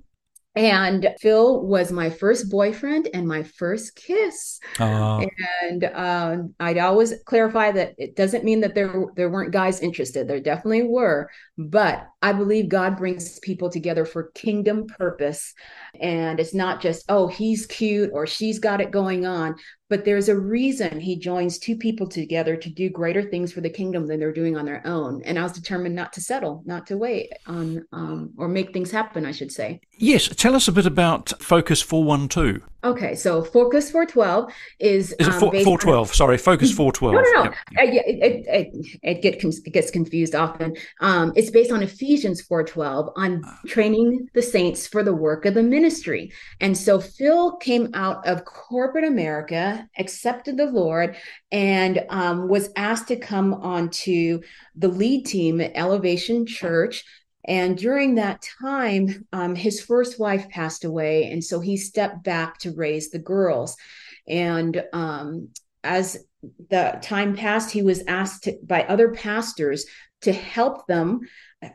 And 0.55 1.15
Phil 1.19 1.65
was 1.65 1.91
my 1.91 2.11
first 2.11 2.51
boyfriend 2.51 3.09
and 3.11 3.27
my 3.27 3.41
first 3.41 3.95
kiss. 3.95 4.59
Uh, 4.79 5.25
and 5.63 5.83
um, 5.95 6.53
I'd 6.59 6.77
always 6.77 7.13
clarify 7.25 7.71
that 7.71 7.95
it 7.97 8.15
doesn't 8.15 8.43
mean 8.43 8.61
that 8.61 8.75
there 8.75 9.05
there 9.15 9.31
weren't 9.31 9.51
guys 9.51 9.79
interested. 9.79 10.27
There 10.27 10.39
definitely 10.39 10.83
were, 10.83 11.29
but 11.57 12.05
I 12.21 12.33
believe 12.33 12.69
God 12.69 12.97
brings 12.97 13.39
people 13.39 13.71
together 13.71 14.05
for 14.05 14.31
kingdom 14.35 14.85
purpose, 14.85 15.55
and 15.99 16.39
it's 16.39 16.53
not 16.53 16.81
just 16.81 17.05
oh 17.09 17.27
he's 17.27 17.65
cute 17.65 18.11
or 18.13 18.27
she's 18.27 18.59
got 18.59 18.79
it 18.79 18.91
going 18.91 19.25
on, 19.25 19.55
but 19.89 20.05
there's 20.05 20.27
a 20.27 20.39
reason 20.39 20.99
he 20.99 21.19
joins 21.19 21.59
two 21.59 21.75
people 21.75 22.07
together 22.07 22.55
to 22.55 22.69
do 22.69 22.89
greater 22.89 23.21
things 23.21 23.53
for 23.53 23.61
the 23.61 23.69
kingdom 23.69 24.07
than 24.07 24.19
they're 24.19 24.33
doing 24.33 24.57
on 24.57 24.65
their 24.65 24.81
own. 24.87 25.21
And 25.23 25.37
I 25.37 25.43
was 25.43 25.51
determined 25.51 25.93
not 25.93 26.13
to 26.13 26.21
settle, 26.21 26.63
not 26.65 26.87
to 26.87 26.97
wait 26.97 27.31
on, 27.45 27.85
um, 27.91 28.33
or 28.37 28.47
make 28.47 28.73
things 28.73 28.89
happen, 28.89 29.23
I 29.23 29.31
should 29.31 29.51
say. 29.51 29.81
Yes. 29.97 30.27
Tell 30.35 30.55
us 30.55 30.67
a 30.67 30.71
bit 30.71 30.85
about 30.85 31.33
Focus 31.39 31.81
412. 31.81 32.61
Okay, 32.85 33.15
so 33.15 33.41
Focus 33.41 33.89
412 33.91 34.51
is 34.79 35.13
is 35.13 35.27
it 35.27 35.33
um, 35.33 35.39
412? 35.39 36.13
Sorry, 36.13 36.37
Focus 36.37 36.71
412. 36.73 37.13
No, 37.13 37.21
no, 37.21 37.43
no. 37.43 37.43
Yep. 37.43 37.55
It, 37.71 38.23
it, 38.23 38.45
it, 38.47 38.99
it, 39.03 39.21
it 39.63 39.71
gets 39.71 39.91
confused 39.91 40.35
often. 40.35 40.75
Um, 40.99 41.31
it's 41.35 41.49
based 41.49 41.71
on 41.71 41.81
Ephesians 41.81 42.41
412 42.41 43.09
on 43.15 43.43
training 43.67 44.27
the 44.33 44.41
saints 44.41 44.85
for 44.85 45.01
the 45.01 45.13
work 45.13 45.45
of 45.45 45.53
the 45.53 45.63
ministry. 45.63 46.33
And 46.59 46.77
so 46.77 46.99
Phil 46.99 47.55
came 47.57 47.89
out 47.93 48.27
of 48.27 48.43
corporate 48.43 49.05
America, 49.05 49.87
accepted 49.97 50.57
the 50.57 50.65
Lord, 50.65 51.15
and 51.51 52.03
um, 52.09 52.49
was 52.49 52.69
asked 52.75 53.07
to 53.07 53.15
come 53.15 53.53
onto 53.53 54.41
the 54.75 54.89
lead 54.89 55.25
team 55.25 55.61
at 55.61 55.71
Elevation 55.75 56.45
Church 56.45 57.05
and 57.45 57.77
during 57.77 58.15
that 58.15 58.45
time, 58.61 59.27
um, 59.33 59.55
his 59.55 59.81
first 59.81 60.19
wife 60.19 60.49
passed 60.49 60.85
away. 60.85 61.29
And 61.31 61.43
so 61.43 61.59
he 61.59 61.77
stepped 61.77 62.23
back 62.23 62.59
to 62.59 62.73
raise 62.73 63.09
the 63.09 63.19
girls. 63.19 63.75
And 64.27 64.83
um, 64.93 65.49
as 65.83 66.25
the 66.69 66.99
time 67.01 67.35
passed, 67.35 67.71
he 67.71 67.81
was 67.81 68.03
asked 68.07 68.45
to, 68.45 68.57
by 68.63 68.83
other 68.83 69.11
pastors 69.11 69.85
to 70.21 70.31
help 70.31 70.87
them 70.87 71.21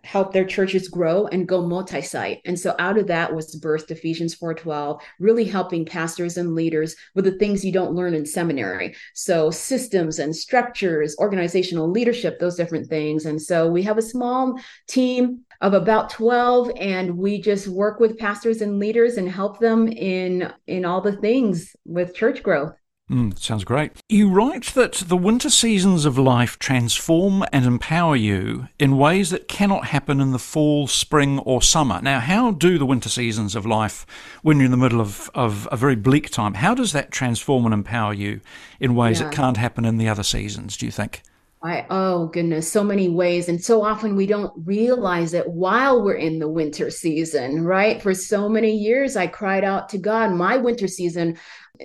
help 0.04 0.32
their 0.32 0.44
churches 0.44 0.88
grow 0.88 1.26
and 1.26 1.48
go 1.48 1.66
multi-site. 1.66 2.40
And 2.44 2.58
so 2.58 2.74
out 2.78 2.98
of 2.98 3.06
that 3.08 3.34
was 3.34 3.58
birthed 3.60 3.90
ephesians 3.90 4.36
4.12 4.36 5.00
really 5.18 5.44
helping 5.44 5.84
pastors 5.84 6.36
and 6.36 6.54
leaders 6.54 6.96
with 7.14 7.24
the 7.24 7.32
things 7.32 7.64
you 7.64 7.72
don't 7.72 7.94
learn 7.94 8.14
in 8.14 8.26
seminary. 8.26 8.94
So 9.14 9.50
systems 9.50 10.18
and 10.18 10.34
structures 10.34 11.16
organizational 11.18 11.90
leadership 11.90 12.38
those 12.38 12.56
different 12.56 12.88
things. 12.88 13.26
And 13.26 13.40
so 13.40 13.68
we 13.68 13.82
have 13.82 13.98
a 13.98 14.02
small 14.02 14.58
team 14.86 15.44
of 15.60 15.74
about 15.74 16.10
12 16.10 16.70
and 16.78 17.16
we 17.16 17.40
just 17.40 17.66
work 17.66 17.98
with 17.98 18.18
pastors 18.18 18.62
and 18.62 18.78
leaders 18.78 19.16
and 19.16 19.28
help 19.28 19.58
them 19.58 19.88
in 19.88 20.52
in 20.66 20.84
all 20.84 21.00
the 21.00 21.16
things 21.16 21.74
with 21.84 22.14
church 22.14 22.42
growth 22.42 22.72
Mm, 23.10 23.38
sounds 23.38 23.64
great. 23.64 23.92
You 24.08 24.28
write 24.28 24.66
that 24.74 24.92
the 24.94 25.16
winter 25.16 25.48
seasons 25.48 26.04
of 26.04 26.18
life 26.18 26.58
transform 26.58 27.42
and 27.52 27.64
empower 27.64 28.16
you 28.16 28.68
in 28.78 28.98
ways 28.98 29.30
that 29.30 29.48
cannot 29.48 29.86
happen 29.86 30.20
in 30.20 30.32
the 30.32 30.38
fall, 30.38 30.86
spring, 30.86 31.38
or 31.40 31.62
summer. 31.62 32.00
Now, 32.02 32.20
how 32.20 32.50
do 32.50 32.76
the 32.76 32.84
winter 32.84 33.08
seasons 33.08 33.54
of 33.54 33.64
life, 33.64 34.04
when 34.42 34.58
you're 34.58 34.66
in 34.66 34.70
the 34.70 34.76
middle 34.76 35.00
of, 35.00 35.30
of 35.34 35.66
a 35.72 35.76
very 35.76 35.96
bleak 35.96 36.30
time, 36.30 36.54
how 36.54 36.74
does 36.74 36.92
that 36.92 37.10
transform 37.10 37.64
and 37.64 37.72
empower 37.72 38.12
you 38.12 38.40
in 38.78 38.94
ways 38.94 39.20
yeah. 39.20 39.28
that 39.28 39.34
can't 39.34 39.56
happen 39.56 39.86
in 39.86 39.96
the 39.96 40.08
other 40.08 40.22
seasons, 40.22 40.76
do 40.76 40.84
you 40.84 40.92
think? 40.92 41.22
I, 41.62 41.86
oh 41.90 42.26
goodness, 42.28 42.70
so 42.70 42.84
many 42.84 43.08
ways. 43.08 43.48
And 43.48 43.62
so 43.62 43.82
often 43.82 44.14
we 44.14 44.26
don't 44.26 44.52
realize 44.64 45.34
it 45.34 45.48
while 45.48 46.04
we're 46.04 46.14
in 46.14 46.38
the 46.38 46.48
winter 46.48 46.90
season, 46.90 47.64
right? 47.64 48.00
For 48.00 48.14
so 48.14 48.48
many 48.48 48.76
years, 48.76 49.16
I 49.16 49.26
cried 49.26 49.64
out 49.64 49.88
to 49.90 49.98
God, 49.98 50.30
my 50.32 50.56
winter 50.56 50.86
season. 50.86 51.36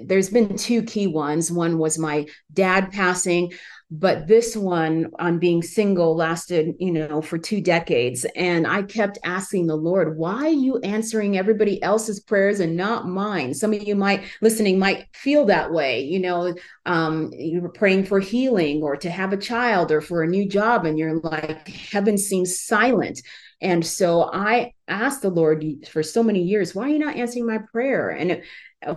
There's 0.05 0.29
been 0.29 0.57
two 0.57 0.83
key 0.83 1.07
ones. 1.07 1.51
One 1.51 1.79
was 1.79 1.97
my 1.97 2.27
dad 2.53 2.91
passing 2.91 3.51
but 3.91 4.27
this 4.27 4.55
one 4.55 5.07
on 5.19 5.37
being 5.37 5.61
single 5.61 6.15
lasted 6.15 6.73
you 6.79 6.91
know 6.91 7.21
for 7.21 7.37
two 7.37 7.61
decades. 7.61 8.25
And 8.35 8.65
i 8.65 8.81
kept 8.81 9.19
asking 9.23 9.67
the 9.67 9.75
lord 9.75 10.17
why 10.17 10.45
are 10.45 10.49
you 10.49 10.79
answering 10.79 11.37
everybody 11.37 11.81
else's 11.83 12.19
prayers 12.19 12.59
and 12.59 12.75
not 12.75 13.07
mine? 13.07 13.53
Some 13.53 13.73
of 13.73 13.83
you 13.83 13.95
might 13.95 14.23
listening 14.41 14.79
might 14.79 15.05
feel 15.13 15.45
that 15.45 15.71
way 15.71 16.01
you 16.01 16.19
know 16.19 16.53
um, 16.85 17.31
you 17.33 17.61
were 17.61 17.69
praying 17.69 18.05
for 18.05 18.19
healing 18.19 18.81
or 18.81 18.97
to 18.97 19.09
have 19.09 19.31
a 19.31 19.37
child 19.37 19.91
or 19.91 20.01
for 20.01 20.23
a 20.23 20.27
new 20.27 20.47
job 20.47 20.85
and 20.85 20.97
you're 20.97 21.19
like 21.19 21.67
heaven 21.67 22.17
seems 22.17 22.59
silent. 22.59 23.21
And 23.61 23.85
so 23.85 24.29
i 24.33 24.73
asked 24.87 25.21
the 25.21 25.29
lord 25.29 25.63
for 25.89 26.03
so 26.03 26.23
many 26.23 26.41
years 26.41 26.73
why 26.73 26.85
are 26.85 26.89
you 26.89 26.99
not 26.99 27.15
answering 27.15 27.45
my 27.45 27.59
prayer? 27.71 28.09
And 28.09 28.41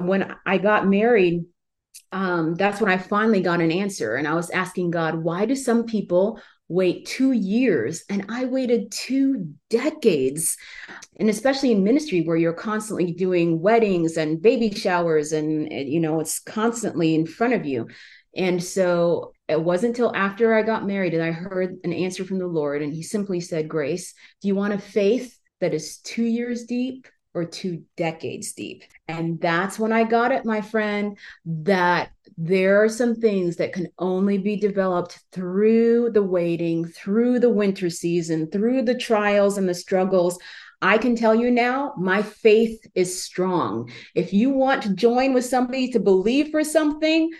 when 0.00 0.34
i 0.44 0.58
got 0.58 0.88
married 0.88 1.44
um, 2.12 2.54
that's 2.54 2.80
when 2.80 2.90
I 2.90 2.98
finally 2.98 3.40
got 3.40 3.60
an 3.60 3.72
answer. 3.72 4.16
And 4.16 4.26
I 4.26 4.34
was 4.34 4.50
asking 4.50 4.90
God, 4.90 5.16
why 5.16 5.46
do 5.46 5.54
some 5.54 5.84
people 5.84 6.40
wait 6.68 7.06
two 7.06 7.32
years? 7.32 8.04
And 8.08 8.26
I 8.28 8.44
waited 8.46 8.90
two 8.90 9.54
decades. 9.70 10.56
And 11.18 11.28
especially 11.28 11.72
in 11.72 11.84
ministry 11.84 12.22
where 12.22 12.36
you're 12.36 12.52
constantly 12.52 13.12
doing 13.12 13.60
weddings 13.60 14.16
and 14.16 14.40
baby 14.40 14.70
showers, 14.70 15.32
and, 15.32 15.70
you 15.70 16.00
know, 16.00 16.20
it's 16.20 16.38
constantly 16.38 17.14
in 17.14 17.26
front 17.26 17.54
of 17.54 17.66
you. 17.66 17.88
And 18.36 18.62
so 18.62 19.32
it 19.48 19.62
wasn't 19.62 19.96
until 19.96 20.14
after 20.14 20.54
I 20.54 20.62
got 20.62 20.86
married 20.86 21.14
that 21.14 21.22
I 21.22 21.30
heard 21.32 21.76
an 21.84 21.92
answer 21.92 22.24
from 22.24 22.38
the 22.38 22.46
Lord. 22.46 22.82
And 22.82 22.92
he 22.92 23.02
simply 23.02 23.40
said, 23.40 23.68
Grace, 23.68 24.12
do 24.42 24.48
you 24.48 24.54
want 24.54 24.74
a 24.74 24.78
faith 24.78 25.38
that 25.60 25.72
is 25.72 25.98
two 25.98 26.24
years 26.24 26.64
deep 26.64 27.06
or 27.36 27.44
two 27.44 27.82
decades 27.98 28.54
deep. 28.54 28.82
And 29.08 29.38
that's 29.38 29.78
when 29.78 29.92
I 29.92 30.04
got 30.04 30.32
it, 30.32 30.46
my 30.46 30.62
friend, 30.62 31.18
that 31.44 32.10
there 32.38 32.82
are 32.82 32.88
some 32.88 33.14
things 33.14 33.56
that 33.56 33.74
can 33.74 33.88
only 33.98 34.38
be 34.38 34.56
developed 34.56 35.20
through 35.32 36.10
the 36.12 36.22
waiting, 36.22 36.86
through 36.86 37.38
the 37.40 37.50
winter 37.50 37.90
season, 37.90 38.50
through 38.50 38.82
the 38.82 38.94
trials 38.96 39.58
and 39.58 39.68
the 39.68 39.74
struggles. 39.74 40.38
I 40.80 40.96
can 40.96 41.14
tell 41.14 41.34
you 41.34 41.50
now, 41.50 41.92
my 41.98 42.22
faith 42.22 42.86
is 42.94 43.22
strong. 43.22 43.92
If 44.14 44.32
you 44.32 44.48
want 44.48 44.82
to 44.84 44.94
join 44.94 45.34
with 45.34 45.44
somebody 45.44 45.90
to 45.92 46.00
believe 46.00 46.50
for 46.50 46.64
something, 46.64 47.30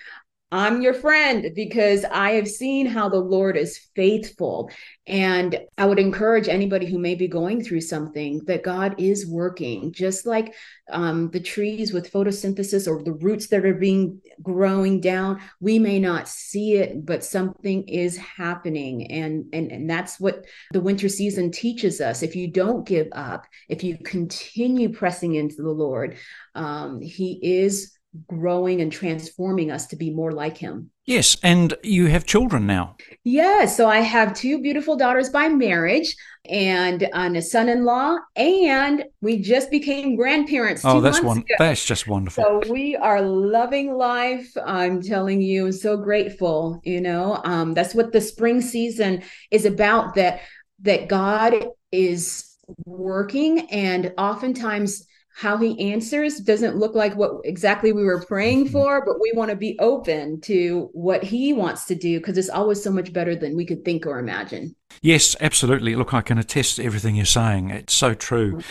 I'm 0.52 0.80
your 0.80 0.94
friend 0.94 1.50
because 1.56 2.04
I 2.04 2.32
have 2.32 2.46
seen 2.46 2.87
how 2.87 3.09
the 3.09 3.18
Lord 3.18 3.56
is 3.56 3.88
faithful. 3.96 4.70
And 5.04 5.59
I 5.76 5.87
would 5.87 5.98
encourage 5.98 6.48
anybody 6.48 6.87
who 6.87 7.00
may 7.00 7.16
be 7.16 7.26
going 7.26 7.64
through 7.64 7.80
something 7.80 8.40
that 8.46 8.62
God 8.62 8.94
is 8.98 9.26
working, 9.26 9.92
just 9.92 10.24
like 10.24 10.54
um, 10.92 11.30
the 11.30 11.40
trees 11.40 11.92
with 11.92 12.12
photosynthesis 12.12 12.87
or 12.87 13.02
the 13.02 13.14
roots 13.14 13.48
that 13.48 13.64
are 13.64 13.74
being 13.74 14.20
growing 14.40 15.00
down. 15.00 15.40
We 15.59 15.80
may 15.80 15.98
not 15.98 16.28
see 16.28 16.74
it, 16.74 17.04
but 17.04 17.24
something 17.24 17.88
is 17.88 18.16
happening. 18.16 19.11
And, 19.11 19.46
and, 19.52 19.72
and 19.72 19.90
that's 19.90 20.20
what 20.20 20.44
the 20.70 20.80
winter 20.80 21.09
season 21.09 21.50
teaches 21.50 22.00
us. 22.00 22.22
If 22.22 22.37
you 22.37 22.46
don't 22.52 22.87
give 22.87 23.09
up, 23.11 23.46
if 23.68 23.82
you 23.82 23.98
continue 23.98 24.90
pressing 24.90 25.35
into 25.35 25.56
the 25.56 25.70
Lord, 25.70 26.18
um, 26.54 27.00
He 27.00 27.40
is 27.42 27.95
growing 28.29 28.81
and 28.81 28.92
transforming 28.92 29.70
us 29.70 29.87
to 29.88 29.96
be 29.96 30.11
more 30.11 30.33
like 30.33 30.57
him. 30.57 30.90
Yes, 31.05 31.37
and 31.42 31.74
you 31.83 32.07
have 32.07 32.24
children 32.24 32.66
now. 32.66 32.96
Yes, 33.22 33.76
so 33.76 33.88
I 33.88 34.00
have 34.00 34.35
two 34.35 34.61
beautiful 34.61 34.96
daughters 34.96 35.31
by 35.31 35.48
marriage 35.48 36.16
and 36.48 37.09
a 37.12 37.42
son-in-law 37.42 38.18
and 38.37 39.05
we 39.20 39.38
just 39.38 39.70
became 39.70 40.16
grandparents 40.16 40.85
oh 40.85 41.00
that's 41.00 41.22
one 41.22 41.38
ago. 41.38 41.55
that's 41.59 41.85
just 41.85 42.07
wonderful 42.07 42.44
so 42.44 42.72
we 42.72 42.96
are 42.96 43.20
loving 43.20 43.94
life 43.94 44.48
i'm 44.64 45.02
telling 45.02 45.40
you 45.40 45.72
so 45.72 45.96
grateful 45.96 46.81
you 46.85 47.00
know 47.00 47.40
um, 47.44 47.74
that's 47.74 47.94
what 47.94 48.12
the 48.12 48.20
spring 48.20 48.61
season 48.61 49.22
is 49.50 49.64
about 49.64 50.14
that 50.14 50.40
that 50.81 51.09
god 51.09 51.66
is 51.92 52.57
working 52.85 53.68
and 53.70 54.12
oftentimes 54.18 55.07
how 55.37 55.59
he 55.59 55.92
answers 55.92 56.38
doesn't 56.38 56.79
look 56.79 56.94
like 56.94 57.14
what 57.14 57.33
exactly 57.44 57.92
we 57.92 58.05
were 58.05 58.25
praying 58.25 58.64
mm-hmm. 58.64 58.72
for, 58.72 59.05
but 59.05 59.20
we 59.20 59.31
want 59.35 59.51
to 59.51 59.57
be 59.57 59.79
open 59.81 60.40
to 60.40 60.88
what 60.94 61.22
he 61.22 61.53
wants 61.53 61.85
to 61.85 61.94
do 61.94 62.18
because 62.18 62.38
it's 62.38 62.49
always 62.49 62.83
so 62.83 62.90
much 62.90 63.12
better 63.12 63.37
than 63.37 63.55
we 63.55 63.66
could 63.66 63.85
think 63.85 64.07
or 64.07 64.18
imagine. 64.18 64.75
Yes, 65.03 65.37
absolutely. 65.42 65.94
Look, 65.94 66.14
I 66.14 66.22
can 66.22 66.38
attest 66.38 66.77
to 66.77 66.85
everything 66.85 67.16
you're 67.16 67.27
saying. 67.27 67.68
It's 67.68 67.92
so 67.92 68.14
true. 68.14 68.62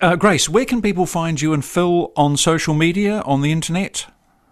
Uh, 0.00 0.16
Grace, 0.16 0.48
where 0.48 0.64
can 0.64 0.80
people 0.80 1.04
find 1.04 1.38
you 1.38 1.52
and 1.52 1.62
Phil 1.62 2.12
on 2.16 2.38
social 2.38 2.72
media, 2.72 3.20
on 3.26 3.42
the 3.42 3.52
internet? 3.52 4.06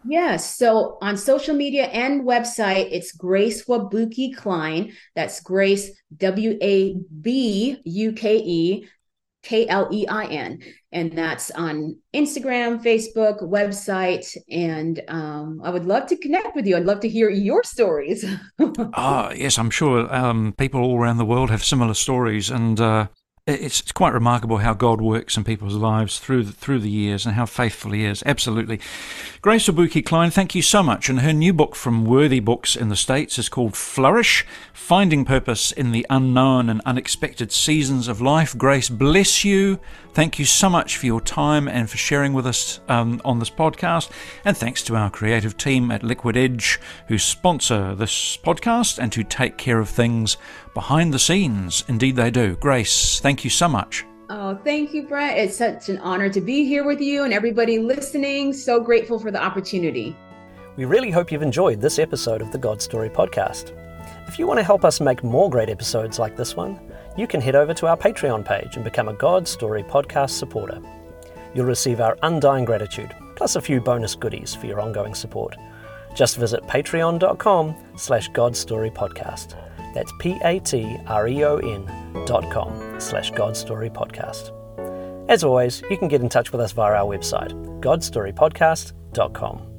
Yes. 0.09 0.55
So 0.55 0.98
on 1.00 1.16
social 1.16 1.55
media 1.57 1.87
and 1.87 2.24
website, 2.24 2.88
it's 2.92 3.12
Grace 3.12 3.64
Wabuke 3.64 4.37
Klein. 4.37 4.92
That's 5.14 5.40
Grace 5.40 5.90
W 6.18 6.59
A 6.62 6.96
B 7.22 7.81
U 7.83 8.12
K 8.12 8.37
E 8.37 8.87
K 9.46 9.68
L 9.68 9.88
E 9.92 10.06
I 10.09 10.26
N. 10.26 10.59
And 10.90 11.16
that's 11.16 11.50
on 11.52 11.96
Instagram, 12.14 12.82
Facebook, 12.82 13.42
website. 13.42 14.37
And 14.50 15.00
um, 15.09 15.61
I 15.62 15.70
would 15.70 15.85
love 15.85 16.06
to 16.06 16.16
connect 16.16 16.56
with 16.56 16.66
you. 16.66 16.76
I'd 16.76 16.85
love 16.85 17.00
to 17.00 17.09
hear 17.09 17.30
your 17.30 17.62
stories. 17.62 18.24
ah, 18.94 19.30
yes, 19.30 19.59
I'm 19.59 19.70
sure 19.70 20.12
um, 20.12 20.54
people 20.59 20.80
all 20.80 20.98
around 20.98 21.18
the 21.18 21.24
world 21.24 21.50
have 21.50 21.62
similar 21.62 21.94
stories. 21.94 22.50
And 22.50 22.80
uh, 22.80 23.06
it's, 23.46 23.80
it's 23.80 23.92
quite 23.92 24.12
remarkable 24.12 24.59
how 24.59 24.74
God 24.74 25.00
works 25.00 25.37
in 25.37 25.44
people's 25.44 25.74
lives 25.74 26.18
through 26.18 26.44
the, 26.44 26.52
through 26.52 26.80
the 26.80 26.90
years 26.90 27.24
and 27.24 27.37
how 27.37 27.46
faithful 27.46 27.92
He 27.92 28.04
is. 28.04 28.22
Absolutely. 28.26 28.80
Grace 29.40 29.68
Wabuke 29.68 30.04
Klein, 30.04 30.30
thank 30.30 30.54
you 30.54 30.62
so 30.62 30.82
much. 30.82 31.09
And 31.09 31.20
her 31.20 31.32
new 31.32 31.52
book 31.52 31.76
from 31.76 32.04
Worthy 32.04 32.40
Books 32.40 32.74
in 32.74 32.88
the 32.88 32.96
States 32.96 33.38
is 33.38 33.48
called 33.48 33.76
Flourish 33.76 34.44
Finding 34.72 35.24
Purpose 35.24 35.70
in 35.70 35.92
the 35.92 36.04
Unknown 36.11 36.68
and 36.68 36.80
Unexpected 36.85 37.52
Seasons 37.52 38.09
of 38.09 38.20
Life. 38.20 38.56
Grace, 38.59 38.88
bless 38.88 39.44
you. 39.44 39.78
Thank 40.12 40.38
you 40.38 40.44
so 40.44 40.70
much 40.70 40.96
for 40.96 41.06
your 41.06 41.20
time 41.20 41.68
and 41.68 41.90
for 41.90 41.98
sharing 41.98 42.32
with 42.32 42.46
us 42.46 42.80
um, 42.88 43.20
on 43.24 43.38
this 43.38 43.50
podcast. 43.50 44.11
And 44.44 44.56
thanks 44.56 44.82
to 44.85 44.96
our 44.96 45.11
creative 45.11 45.56
team 45.56 45.90
at 45.90 46.02
Liquid 46.02 46.37
Edge 46.37 46.80
who 47.09 47.18
sponsor 47.18 47.94
this 47.94 48.38
podcast 48.38 48.98
and 48.98 49.14
who 49.14 49.22
take 49.22 49.56
care 49.59 49.78
of 49.78 49.88
things 49.88 50.37
behind 50.76 51.10
the 51.10 51.18
scenes. 51.18 51.84
Indeed, 51.88 52.16
they 52.16 52.30
do. 52.30 52.54
Grace, 52.56 53.18
thank 53.20 53.44
you 53.44 53.48
so 53.50 53.66
much. 53.66 54.04
Oh, 54.28 54.54
thank 54.62 54.92
you, 54.92 55.08
Brett. 55.08 55.38
It's 55.38 55.56
such 55.56 55.88
an 55.88 55.96
honor 55.98 56.28
to 56.28 56.40
be 56.42 56.66
here 56.66 56.84
with 56.84 57.00
you 57.00 57.24
and 57.24 57.32
everybody 57.32 57.78
listening. 57.78 58.52
So 58.52 58.78
grateful 58.78 59.18
for 59.18 59.30
the 59.30 59.42
opportunity. 59.42 60.14
We 60.76 60.84
really 60.84 61.10
hope 61.10 61.32
you've 61.32 61.40
enjoyed 61.40 61.80
this 61.80 61.98
episode 61.98 62.42
of 62.42 62.52
the 62.52 62.58
God 62.58 62.82
Story 62.82 63.08
podcast. 63.08 63.72
If 64.28 64.38
you 64.38 64.46
want 64.46 64.58
to 64.58 64.64
help 64.64 64.84
us 64.84 65.00
make 65.00 65.24
more 65.24 65.48
great 65.48 65.70
episodes 65.70 66.18
like 66.18 66.36
this 66.36 66.54
one, 66.54 66.78
you 67.16 67.26
can 67.26 67.40
head 67.40 67.56
over 67.56 67.72
to 67.72 67.86
our 67.86 67.96
Patreon 67.96 68.44
page 68.44 68.76
and 68.76 68.84
become 68.84 69.08
a 69.08 69.14
God 69.14 69.48
Story 69.48 69.82
podcast 69.82 70.32
supporter. 70.32 70.78
You'll 71.54 71.64
receive 71.64 72.02
our 72.02 72.18
undying 72.22 72.66
gratitude, 72.66 73.16
plus 73.34 73.56
a 73.56 73.62
few 73.62 73.80
bonus 73.80 74.14
goodies 74.14 74.54
for 74.54 74.66
your 74.66 74.82
ongoing 74.82 75.14
support. 75.14 75.56
Just 76.14 76.36
visit 76.36 76.62
patreon.com 76.64 77.74
slash 77.96 78.30
godstorypodcast. 78.32 79.54
That's 79.96 80.12
P-A-T-R-E-O-N 80.18 81.87
dot 82.26 82.50
com 82.50 83.00
slash 83.00 83.30
God 83.30 83.56
Story 83.56 83.88
Podcast. 83.88 84.52
As 85.30 85.42
always, 85.42 85.82
you 85.88 85.96
can 85.96 86.09
get 86.09 86.20
in 86.20 86.28
touch 86.28 86.52
with 86.52 86.61
us 86.61 86.72
via 86.72 86.92
our 86.92 87.06
website, 87.06 87.50
godstorypodcast.com. 87.80 89.75